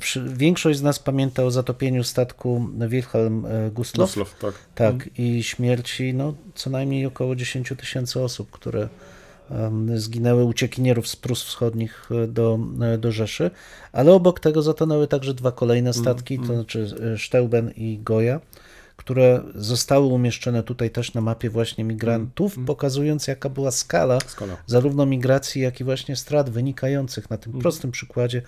[0.00, 4.08] przy, większość z nas pamięta o zatopieniu statku Wilhelm e, Gustloff.
[4.08, 4.54] Gustloff, tak.
[4.74, 8.88] Tak, i śmierci no, co najmniej około 10 tysięcy osób, które
[9.50, 13.50] em, zginęły uciekinierów z Prus Wschodnich e, do, e, do Rzeszy,
[13.92, 18.40] ale obok tego zatonęły także dwa kolejne statki, to znaczy Steuben i Goja,
[19.06, 24.56] które zostały umieszczone tutaj też na mapie właśnie migrantów, pokazując jaka była skala Skala.
[24.66, 28.42] zarówno migracji, jak i właśnie strat wynikających na tym prostym przykładzie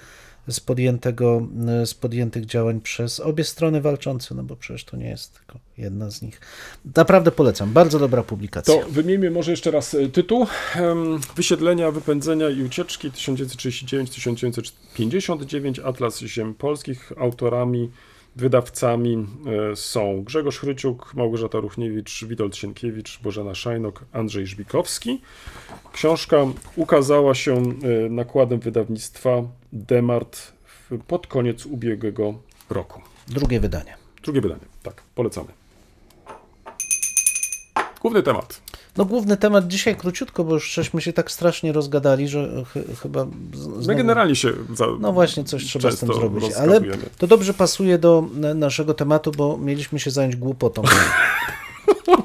[0.48, 1.48] z, podjętego,
[1.84, 6.10] z podjętych działań przez obie strony walczące, no bo przecież to nie jest tylko jedna
[6.10, 6.40] z nich.
[6.96, 8.74] Naprawdę polecam, bardzo dobra publikacja.
[8.74, 10.46] To wymieńmy może jeszcze raz e, tytuł.
[11.36, 17.12] Wysiedlenia, wypędzenia i ucieczki 1939-1959, Atlas Ziem Polskich.
[17.18, 17.90] Autorami,
[18.38, 19.26] wydawcami
[19.72, 25.20] e, są Grzegorz Chryciuk, Małgorzata Ruchniewicz, Witold Sienkiewicz, Bożena Szajnok, Andrzej Żbikowski.
[25.92, 26.36] Książka
[26.76, 30.52] ukazała się e, nakładem wydawnictwa Demart
[31.06, 32.34] pod koniec ubiegłego
[32.70, 33.00] roku.
[33.28, 33.96] Drugie wydanie.
[34.22, 35.48] Drugie wydanie, tak, polecamy.
[38.00, 38.67] Główny temat.
[38.98, 43.26] No główny temat dzisiaj króciutko, bo już żeśmy się tak strasznie rozgadali, że ch chyba
[43.54, 43.98] z- My znowu...
[43.98, 46.52] generalnie się za, No właśnie, coś trzeba z tym zrobić.
[46.52, 46.80] Ale
[47.18, 48.24] to dobrze pasuje do
[48.54, 50.82] naszego tematu, bo mieliśmy się zająć głupotą.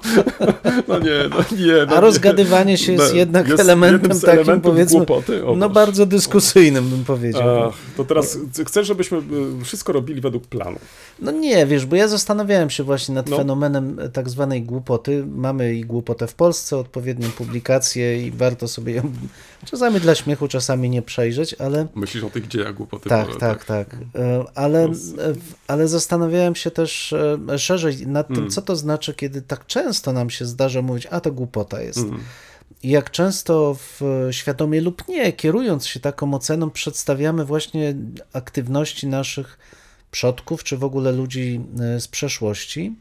[0.87, 1.85] No nie, no nie.
[1.87, 5.05] No A rozgadywanie się jest No, jednak jest elementem takim, powiedzmy,
[5.57, 7.63] no bardzo dyskusyjnym bym powiedział.
[7.63, 8.37] Ach, to teraz
[8.67, 9.21] chcesz, żebyśmy y,
[9.63, 10.77] wszystko robili według planu.
[11.19, 13.37] No nie, wiesz, bo ja zastanawiałem się właśnie nad No.
[13.37, 15.25] fenomenem e, tak zwanej głupoty.
[15.35, 19.11] Mamy i głupotę w Polsce, odpowiednią publikację i warto sobie ją
[19.65, 23.09] czasami dla śmiechu, czasami nie przejrzeć, ale Myślisz o tych dziejach głupoty.
[23.09, 23.95] tak, bo- tak, tak.
[24.15, 24.89] E, Ale, e,
[25.67, 27.13] ale zastanawiałem się też
[27.57, 28.49] szerzej nad tym, Mm.
[28.49, 31.99] co to znaczy, kiedy tak często nam się zdarza mówić, a to głupota jest.
[31.99, 32.19] Mm.
[32.83, 37.95] I jak często w, świadomie lub nie, kierując się taką oceną, przedstawiamy właśnie
[38.33, 39.57] aktywności naszych
[40.11, 42.95] przodków, czy w ogóle ludzi e, z przeszłości,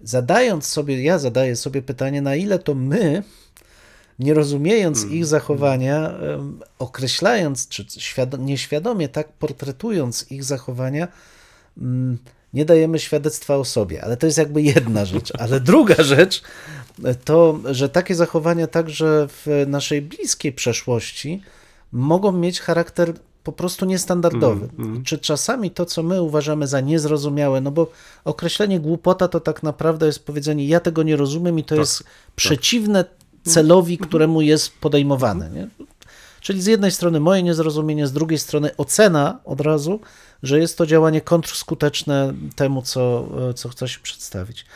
[0.00, 3.22] zadając sobie, ja zadaję sobie pytanie, na ile to my
[4.18, 6.14] nie rozumiejąc ich zachowania,
[6.78, 11.08] określając, czy świado- nieświadomie tak portretując ich zachowania,
[11.78, 12.18] mm,
[12.54, 14.04] nie dajemy świadectwa o sobie.
[14.04, 15.32] Ale to jest jakby jedna rzecz.
[15.38, 16.42] Ale druga rzecz
[17.24, 21.42] to, że takie zachowania także w naszej bliskiej przeszłości
[21.92, 24.68] mogą mieć charakter po prostu niestandardowy.
[25.04, 27.90] Czy czasami to, co my uważamy za niezrozumiałe, no bo
[28.24, 32.04] określenie głupota to tak naprawdę jest powiedzenie, ja tego nie rozumiem i to jest
[32.36, 33.04] przeciwne
[33.44, 35.50] celowi, któremu jest podejmowane.
[35.50, 35.68] Nie?
[36.40, 40.00] Czyli z jednej strony moje niezrozumienie, z drugiej strony ocena od razu,
[40.42, 44.66] że jest to działanie kontrskuteczne temu, co, co chce się przedstawić.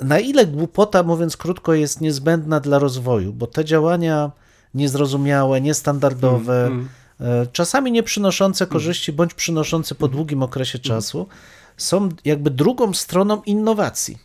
[0.00, 4.30] Na ile głupota, mówiąc krótko, jest niezbędna dla rozwoju, bo te działania
[4.74, 6.70] niezrozumiałe, niestandardowe,
[7.20, 11.26] e, czasami nie przynoszące korzyści, bądź przynoszące po długim okresie czasu,
[11.76, 14.18] są jakby drugą stroną innowacji.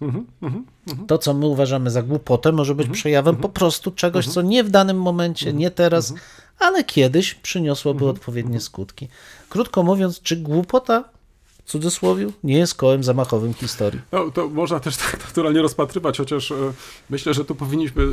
[1.07, 4.69] To, co my uważamy za głupotę, może być przejawem po prostu czegoś, co nie w
[4.69, 6.13] danym momencie, nie teraz,
[6.61, 9.07] ale kiedyś przyniosłoby odpowiednie skutki.
[9.49, 11.03] Krótko mówiąc, czy głupota,
[11.65, 14.01] w cudzysłowie, nie jest kołem zamachowym historii?
[14.11, 16.55] No, to można też tak naturalnie rozpatrywać, chociaż e,
[17.09, 18.03] myślę, że tu powinniśmy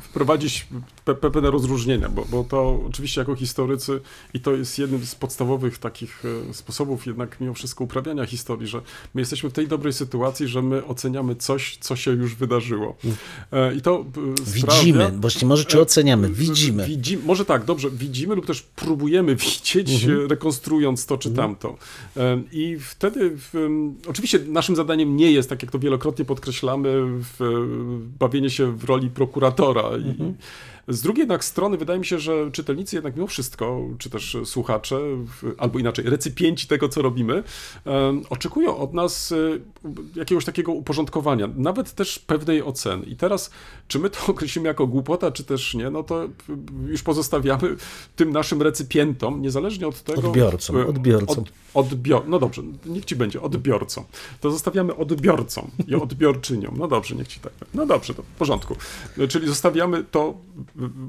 [0.00, 0.66] wprowadzić
[1.04, 4.00] pe pe pewne rozróżnienia, bo, bo to oczywiście jako historycy
[4.34, 8.80] i to jest jednym z podstawowych takich e, sposobów jednak mimo wszystko uprawiania historii, że
[9.14, 12.96] my jesteśmy w tej dobrej sytuacji, że my oceniamy coś, co się już wydarzyło.
[13.52, 14.04] E, I to
[14.46, 14.78] sprawia...
[14.80, 16.86] Widzimy, właściwie może czy oceniamy, widzimy.
[16.86, 20.26] Widzi, może tak, dobrze, widzimy lub też próbujemy widzieć, Mhm.
[20.30, 21.76] rekonstruując to czy tamto.
[22.16, 23.54] E, I wtedy, w,
[24.08, 27.66] oczywiście naszym zadaniem nie jest, tak jak to wielokrotnie podkreślamy, w,
[28.18, 29.82] bawienie się w roli prokuratora.
[29.82, 30.30] Mhm.
[30.30, 30.34] I,
[30.88, 35.00] z drugiej jednak strony wydaje mi się, że czytelnicy jednak mimo wszystko, czy też słuchacze,
[35.58, 37.42] albo inaczej, recypienci tego, co robimy,
[38.30, 39.36] oczekują od nas e,
[40.16, 43.06] jakiegoś takiego uporządkowania, nawet też pewnej oceny.
[43.06, 43.50] I teraz,
[43.88, 46.28] czy my to określimy jako głupota, czy też nie, no to
[46.86, 47.76] już pozostawiamy
[48.16, 50.28] tym naszym recypientom, niezależnie od tego...
[50.28, 51.44] Odbiorcom, e, odbiorcom.
[51.74, 54.04] Od, odbior, no dobrze, niech ci będzie, odbiorcom.
[54.40, 56.74] To zostawiamy odbiorcom i odbiorczyniom.
[56.78, 57.52] No dobrze, niech ci tak.
[57.74, 58.76] No dobrze, to w porządku.
[59.28, 60.34] Czyli zostawiamy to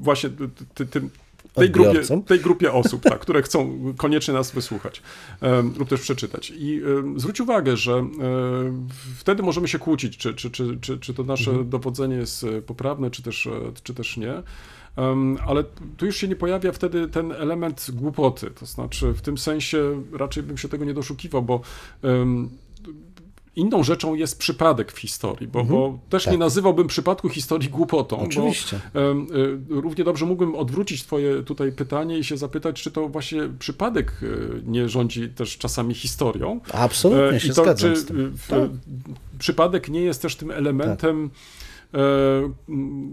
[0.00, 0.30] właśnie
[0.74, 1.10] ty, tym
[1.54, 5.02] tej grupie, tej grupie osób, tak, które chcą koniecznie nas wysłuchać
[5.40, 6.52] em, lub też przeczytać.
[6.56, 11.14] I em, zwróć uwagę, że em, wtedy możemy się kłócić, czy, czy, czy, czy, czy
[11.14, 11.70] to nasze Mhm.
[11.70, 13.50] dowodzenie jest e, poprawne, czy też, e,
[13.82, 14.42] czy też nie.
[15.46, 15.64] Ale
[15.96, 18.50] tu już się nie pojawia wtedy ten element głupoty.
[18.50, 21.60] To znaczy, w tym sensie raczej bym się tego nie doszukiwał, bo
[23.58, 26.32] Inną rzeczą jest przypadek w historii, bo, bo też tak.
[26.32, 28.18] nie nazywałbym przypadku historii głupotą.
[28.18, 28.80] Oczywiście.
[28.94, 33.48] Bo, y, równie dobrze mógłbym odwrócić Twoje tutaj pytanie i się zapytać, czy to właśnie
[33.58, 36.60] przypadek y, nie rządzi też czasami historią.
[36.72, 38.70] Absolutnie E, się I to, zgadzam czy w, Tak.
[39.38, 41.30] przypadek nie jest też tym elementem m,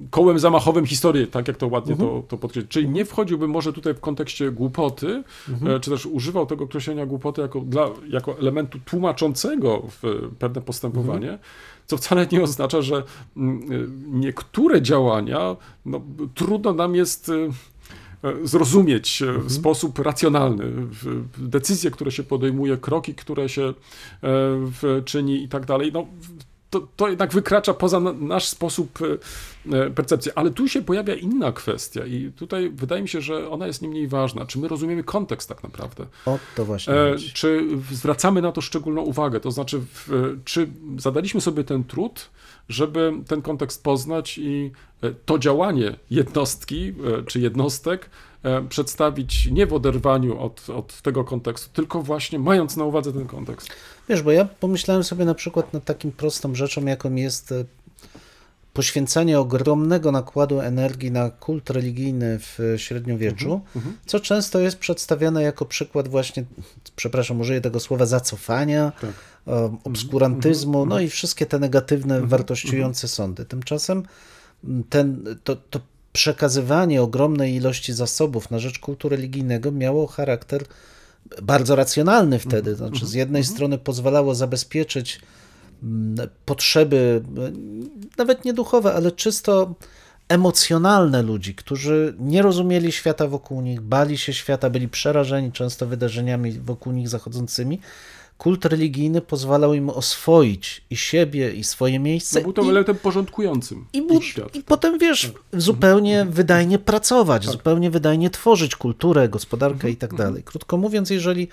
[0.10, 2.10] kołem zamachowym historii, tak jak to ładnie Mhm.
[2.10, 2.72] to, to podkreślić.
[2.72, 5.76] Czyli nie wchodziłbym może tutaj w kontekście głupoty, Mhm.
[5.76, 11.32] e, czy też używał tego określenia głupoty jako, dla, jako elementu tłumaczącego w pewne postępowanie,
[11.32, 11.40] Mhm.
[11.86, 13.04] co wcale nie oznacza, że y,
[14.08, 15.56] niektóre działania
[15.86, 16.02] no,
[16.36, 17.34] trudno nam jest e,
[18.44, 20.64] zrozumieć e, w sposób racjonalny
[21.38, 23.74] decyzje, które się podejmuje, kroki, które się
[24.24, 25.92] e, czyni i tak dalej.
[25.94, 26.08] No,
[26.80, 29.00] to, to jednak wykracza poza na, nasz sposób
[29.72, 30.32] e, e, percepcji.
[30.36, 33.88] Ale tu się pojawia inna kwestia i tutaj wydaje mi się, że ona jest nie
[33.88, 34.46] mniej ważna.
[34.46, 36.06] Czy my rozumiemy kontekst tak naprawdę?
[36.26, 39.40] O to właśnie E, czy zwracamy na to szczególną uwagę?
[39.40, 39.82] To znaczy,
[40.46, 40.68] czy
[40.98, 42.30] zadaliśmy sobie ten trud,
[42.70, 44.72] żeby ten kontekst poznać i
[45.26, 46.94] to działanie jednostki
[47.28, 48.10] czy jednostek
[48.70, 53.70] przedstawić nie w oderwaniu od, od tego kontekstu, tylko właśnie mając na uwadze ten kontekst.
[54.10, 57.66] Wiesz, bo ja pomyślałem sobie na przykład nad takim prostą rzeczą, jaką jest e,
[58.74, 63.62] poświęcanie ogromnego nakładu energii na kult religijny w e, średniowieczu,
[64.06, 66.44] co często jest przedstawiane jako przykład właśnie,
[66.96, 69.10] przepraszam, użyję tego słowa, zacofania, Tak.
[69.48, 73.46] e, obskurantyzmu, no i wszystkie te negatywne, wartościujące sądy.
[73.46, 74.04] Tymczasem
[74.90, 75.80] ten, to, to
[76.16, 80.64] przekazywanie ogromnej ilości zasobów na rzecz kultu religijnego miało charakter
[81.42, 82.76] bardzo racjonalny wtedy.
[82.76, 85.20] Znaczy, z jednej strony pozwalało zabezpieczyć
[85.84, 89.76] mm, potrzeby, mm, nawet nie duchowe, ale czysto
[90.30, 96.52] emocjonalne ludzi, którzy nie rozumieli świata wokół nich, bali się świata, byli przerażeni często wydarzeniami
[96.52, 97.80] wokół nich zachodzącymi.
[98.38, 102.40] Kult religijny pozwalał im oswoić i siebie, i swoje miejsce.
[102.40, 104.56] No, był to elementem porządkującym i, bu- świat.
[104.56, 110.44] I potem wiesz, zupełnie wydajnie pracować, zupełnie wydajnie tworzyć kulturę, gospodarkę i tak dalej.
[110.44, 111.48] Krótko mówiąc, jeżeli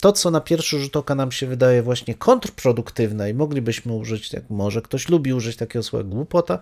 [0.00, 4.50] to, co na pierwszy rzut oka nam się wydaje właśnie kontrproduktywne i moglibyśmy użyć, jak
[4.50, 6.58] może ktoś lubi użyć takiego słowa głupota,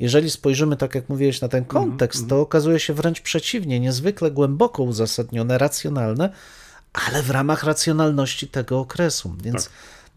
[0.00, 4.82] jeżeli spojrzymy, tak jak mówiłeś, na ten kontekst, to okazuje się wręcz przeciwnie, niezwykle głęboko
[4.82, 6.32] uzasadnione, racjonalne,
[7.06, 9.34] ale w ramach racjonalności tego okresu.
[9.42, 9.70] Więc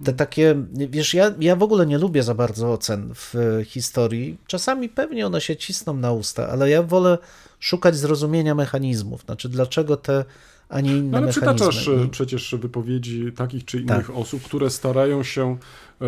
[0.03, 4.37] te takie, wiesz, ja, ja w ogóle nie lubię za bardzo ocen w historii.
[4.47, 7.17] Czasami pewnie one się cisną na usta, ale ja wolę
[7.61, 9.21] szukać zrozumienia mechanizmów.
[9.21, 10.25] Znaczy, dlaczego te,
[10.69, 11.53] a nie inne No, ale mechanizmy.
[11.55, 13.97] przytaczasz e, I- przecież wypowiedzi takich czy Tak.
[13.97, 15.57] innych osób, które starają się
[16.01, 16.05] e,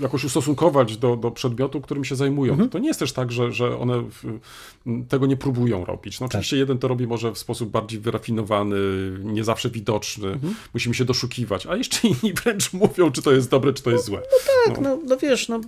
[0.00, 2.52] jakoś ustosunkować do, do przedmiotu, którym się zajmują.
[2.52, 2.70] Mhm.
[2.70, 4.38] To nie jest też tak, że, że one w,
[5.08, 6.20] tego nie próbują robić.
[6.20, 6.34] No, Tak.
[6.34, 8.76] oczywiście jeden to robi może w sposób bardziej wyrafinowany,
[9.22, 10.54] nie zawsze widoczny, Mhm.
[10.74, 14.04] musimy się doszukiwać, a jeszcze inni wręcz mówią, czy to jest dobre, czy to jest
[14.04, 14.22] złe.
[14.66, 15.60] Tak, no, no wiesz, no,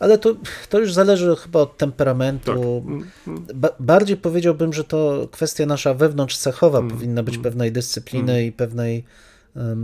[0.00, 0.36] ale to,
[0.68, 2.46] to już zależy chyba od temperamentu.
[2.46, 2.92] Tak.
[2.92, 3.46] Mm, mm.
[3.54, 9.04] Ba bardziej powiedziałbym, że to kwestia nasza wewnątrzcechowa, Mm, powinna być pewnej dyscypliny i pewnej,
[9.56, 9.76] e,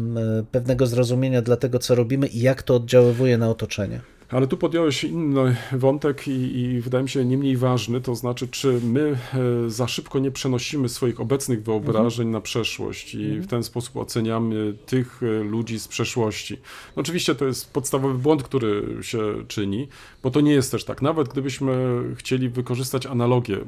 [0.52, 4.00] pewnego zrozumienia dla tego, co robimy i jak to oddziaływuje na otoczenie.
[4.30, 8.48] Ale tu podjąłeś inny wątek i, i wydaje mi się nie mniej ważny, to znaczy,
[8.48, 9.18] czy my
[9.66, 14.74] e, za szybko nie przenosimy swoich obecnych wyobrażeń na przeszłość i w ten sposób oceniamy
[14.86, 16.56] tych e, ludzi z przeszłości.
[16.96, 19.88] No oczywiście to jest podstawowy błąd, który się czyni,
[20.22, 21.02] bo to nie jest też tak.
[21.02, 23.58] Nawet gdybyśmy chcieli wykorzystać analogię,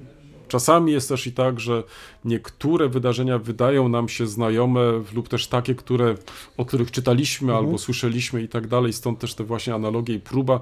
[0.48, 1.82] Czasami jest też i tak, że
[2.24, 4.80] niektóre wydarzenia wydają nam się znajome
[5.14, 6.14] lub też takie, które,
[6.56, 10.60] o których czytaliśmy albo słyszeliśmy i tak dalej, stąd też te właśnie analogie i próba.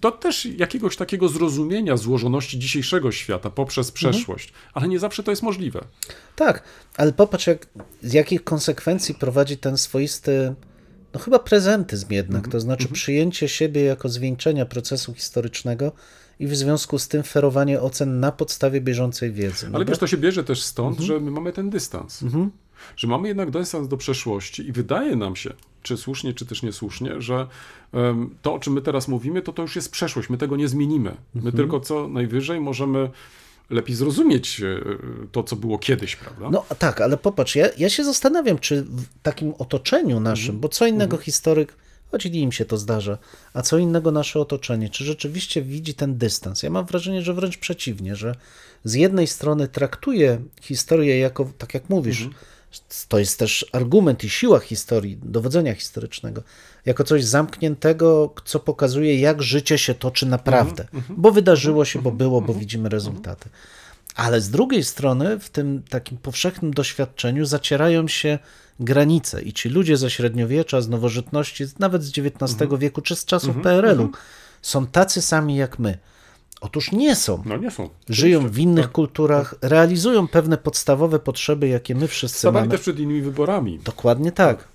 [0.00, 5.42] To też jakiegoś takiego zrozumienia złożoności dzisiejszego świata poprzez przeszłość, ale nie zawsze to jest
[5.42, 5.84] możliwe.
[6.36, 6.62] Tak,
[6.96, 7.66] ale popatrz, jak,
[8.02, 10.54] z jakich konsekwencji prowadzi ten swoisty,
[11.14, 15.92] no chyba prezentyzm jednak, to znaczy przyjęcie siebie jako zwieńczenia procesu historycznego
[16.40, 19.68] i w związku z tym ferowanie ocen na podstawie bieżącej wiedzy.
[19.70, 22.24] No Ale bo- wiesz, to się bierze też stąd, że my mamy ten dystans.
[22.96, 27.20] Że mamy jednak dystans do przeszłości i wydaje nam się, czy słusznie, czy też niesłusznie,
[27.22, 27.46] że
[27.92, 30.68] em, to, o czym my teraz mówimy, to to już jest przeszłość, my tego nie
[30.68, 31.16] zmienimy.
[31.34, 33.10] My tylko co najwyżej możemy
[33.70, 34.80] lepiej zrozumieć e,
[35.32, 36.50] to, co było kiedyś, prawda?
[36.50, 40.86] No tak, ale popatrz, ja, ja się zastanawiam, czy w takim otoczeniu naszym, bo co
[40.86, 41.76] innego historyk,
[42.10, 43.18] choć i im się to zdarza,
[43.54, 46.62] a co innego nasze otoczenie, czy rzeczywiście widzi ten dystans?
[46.62, 48.34] Ja mam wrażenie, że wręcz przeciwnie, że
[48.84, 52.28] z jednej strony traktuje historię jako, tak jak mówisz,
[53.08, 56.42] to jest też argument i siła historii, dowodzenia historycznego,
[56.86, 60.86] jako coś zamkniętego, co pokazuje, jak życie się toczy naprawdę.
[61.08, 63.48] Bo wydarzyło się, bo było, bo widzimy rezultaty.
[64.14, 68.38] Ale z drugiej strony, w tym takim powszechnym doświadczeniu zacierają się
[68.80, 73.56] granice i ci ludzie ze średniowiecza, z nowożytności, nawet z XIX wieku czy z czasów
[73.62, 74.10] PRL-u
[74.62, 75.98] są tacy sami jak my.
[76.60, 77.42] Otóż nie są.
[77.46, 77.90] No nie są.
[78.08, 82.70] Żyją w innych kulturach, realizują pewne podstawowe potrzeby, jakie my wszyscy Stawali mamy.
[82.70, 83.78] też przed innymi wyborami.
[83.78, 84.68] Dokładnie tak.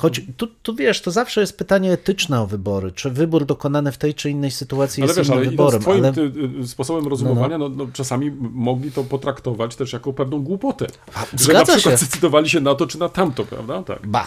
[0.00, 2.92] Choć tu, tu wiesz, to zawsze jest pytanie etyczne o wybory.
[2.92, 5.80] Czy wybór dokonany w tej czy innej sytuacji Ale jest wiesz, ale wyborem.
[5.80, 6.12] twoim Ale...
[6.12, 6.32] ty,
[6.62, 10.86] y, sposobem rozumowania, no, no, czasami m- mogli to potraktować też jako pewną głupotę.
[11.14, 12.06] A, że na przykład się.
[12.06, 13.82] zdecydowali się na to czy na tamto, prawda?
[13.82, 14.06] Tak.
[14.06, 14.26] Ba,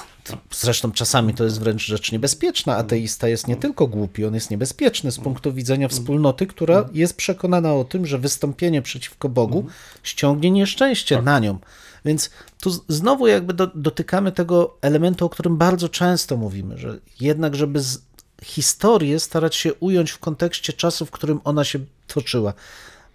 [0.51, 2.75] zresztą czasami to jest wręcz rzecz niebezpieczna.
[2.77, 7.73] Ateista jest nie tylko głupi, on jest niebezpieczny z punktu widzenia wspólnoty, która jest przekonana
[7.73, 9.65] o tym, że wystąpienie przeciwko Bogu
[10.03, 11.57] ściągnie nieszczęście na nią.
[12.05, 12.29] Więc
[12.61, 17.79] tu znowu jakby do, dotykamy tego elementu, o którym bardzo często mówimy, że jednak, żeby
[17.79, 18.01] z
[18.43, 22.53] historię starać się ująć w kontekście czasu, w którym ona się toczyła.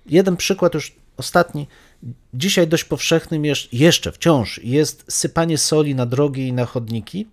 [0.06, 1.66] Jeden przykład już ostatni.
[2.34, 7.26] Dzisiaj dość powszechnym jest, jeszcze wciąż jest sypanie soli na drogi i na chodniki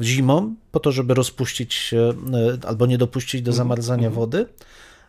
[0.00, 4.46] zimą, po to, żeby rozpuścić e, albo nie dopuścić do zamarzania wody,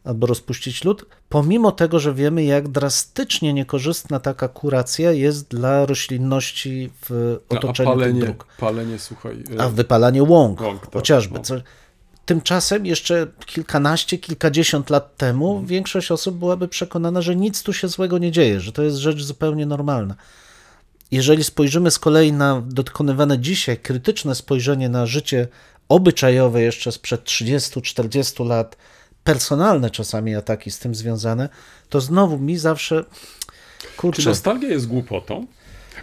[0.06, 6.90] albo rozpuścić lód, pomimo tego, że wiemy, jak drastycznie niekorzystna taka kuracja jest dla roślinności
[7.02, 7.10] w
[7.52, 8.48] No, a otoczeniu tych palenie, dróg.
[8.60, 9.44] palenie, słuchaj.
[9.54, 11.38] y, A wypalanie łąk, Łąk, tak, chociażby.
[11.38, 11.44] no.
[11.44, 11.56] Co,
[12.26, 15.68] tymczasem jeszcze kilkanaście, kilkadziesiąt lat temu Mhm.
[15.68, 19.24] większość osób byłaby przekonana, że nic tu się złego nie dzieje, że to jest rzecz
[19.24, 20.16] zupełnie normalna.
[21.12, 25.48] Jeżeli spojrzymy z kolei na dokonywane dzisiaj krytyczne spojrzenie na życie
[25.90, 28.78] obyczajowe jeszcze sprzed 30-40 lat,
[29.26, 31.50] personalne czasami ataki z tym związane,
[31.90, 33.06] to znowu mi zawsze
[33.80, 35.48] Czy kurczę, nostalgia jest głupotą?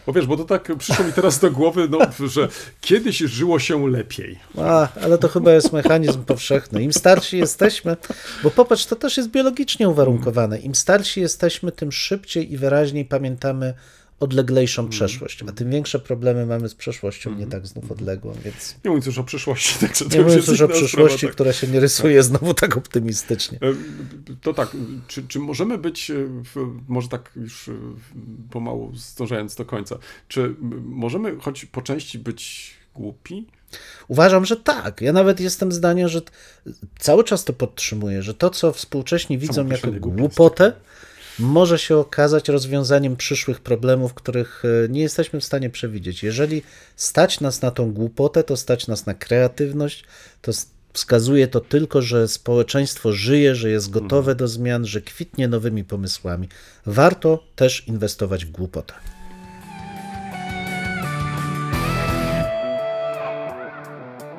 [0.07, 1.99] Bo wiesz, bo to tak przyszło mi teraz do głowy, no,
[2.35, 2.49] że
[2.81, 4.39] kiedyś żyło się lepiej.
[4.59, 6.83] A, ale to chyba jest mechanizm powszechny.
[6.83, 7.97] Im starsi jesteśmy,
[8.43, 10.59] bo popatrz, to też jest biologicznie uwarunkowane.
[10.59, 13.74] Im starsi jesteśmy, tym szybciej i wyraźniej pamiętamy
[14.23, 18.90] odleglejszą przeszłość, a tym większe problemy mamy z przeszłością, nie tak znów odległą, więc Nie
[18.90, 19.78] mówiąc już o przyszłości.
[19.86, 21.35] Także nie mówiąc już o przyszłości, sprawa, tak.
[21.35, 23.59] która się nie rysuje znowu tak optymistycznie.
[23.62, 23.74] E,
[24.43, 24.77] To tak,
[25.09, 26.15] czy, czy możemy być, e,
[26.89, 27.73] może tak już e,
[28.51, 30.55] pomału zdążając do końca, czy
[30.85, 33.47] możemy choć po części być głupi?
[34.09, 35.01] Uważam, że tak.
[35.01, 36.20] Ja nawet jestem zdania, że
[36.99, 40.73] cały czas to podtrzymuję, że to, co współcześni widzą jako głupotę,
[41.39, 46.23] może się okazać rozwiązaniem przyszłych problemów, których e, nie jesteśmy w stanie przewidzieć.
[46.23, 46.63] Jeżeli
[46.97, 50.05] stać nas na tą głupotę, to stać nas na kreatywność,
[50.43, 50.53] to
[50.93, 56.49] wskazuje to tylko, że społeczeństwo żyje, że jest gotowe do zmian, że kwitnie nowymi pomysłami.
[56.87, 58.95] Warto też inwestować w głupotę.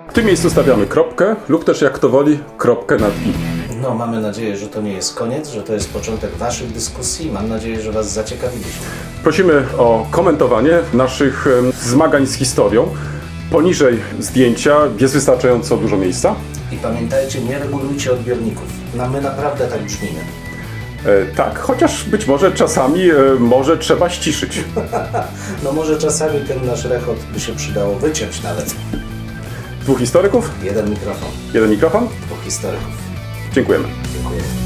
[0.09, 3.62] W tym miejscu stawiamy kropkę lub też jak to woli kropkę nad i.
[3.83, 7.31] No, mamy nadzieję, że to nie jest koniec, że to jest początek Waszych dyskusji.
[7.31, 8.81] Mam nadzieję, że Was zaciekawiliśmy.
[9.23, 11.47] Prosimy o komentowanie naszych
[11.81, 12.87] zmagań z historią.
[13.51, 16.35] Poniżej zdjęcia jest wystarczająco dużo miejsca.
[16.71, 18.65] I pamiętajcie, nie regulujcie odbiorników.
[18.95, 20.19] No, my naprawdę tak brzmimy.
[21.05, 24.59] E, tak, chociaż być może czasami e, może trzeba ściszyć.
[25.63, 28.75] No może czasami ten nasz rechot by się przydało wyciąć nawet.
[29.81, 32.07] Dwóch historyków, Jeden mikrofon, jeden mikrofon.
[32.25, 33.12] dwóch historyków.
[33.53, 33.87] Dziękujemy.
[34.13, 34.62] Dziękuję.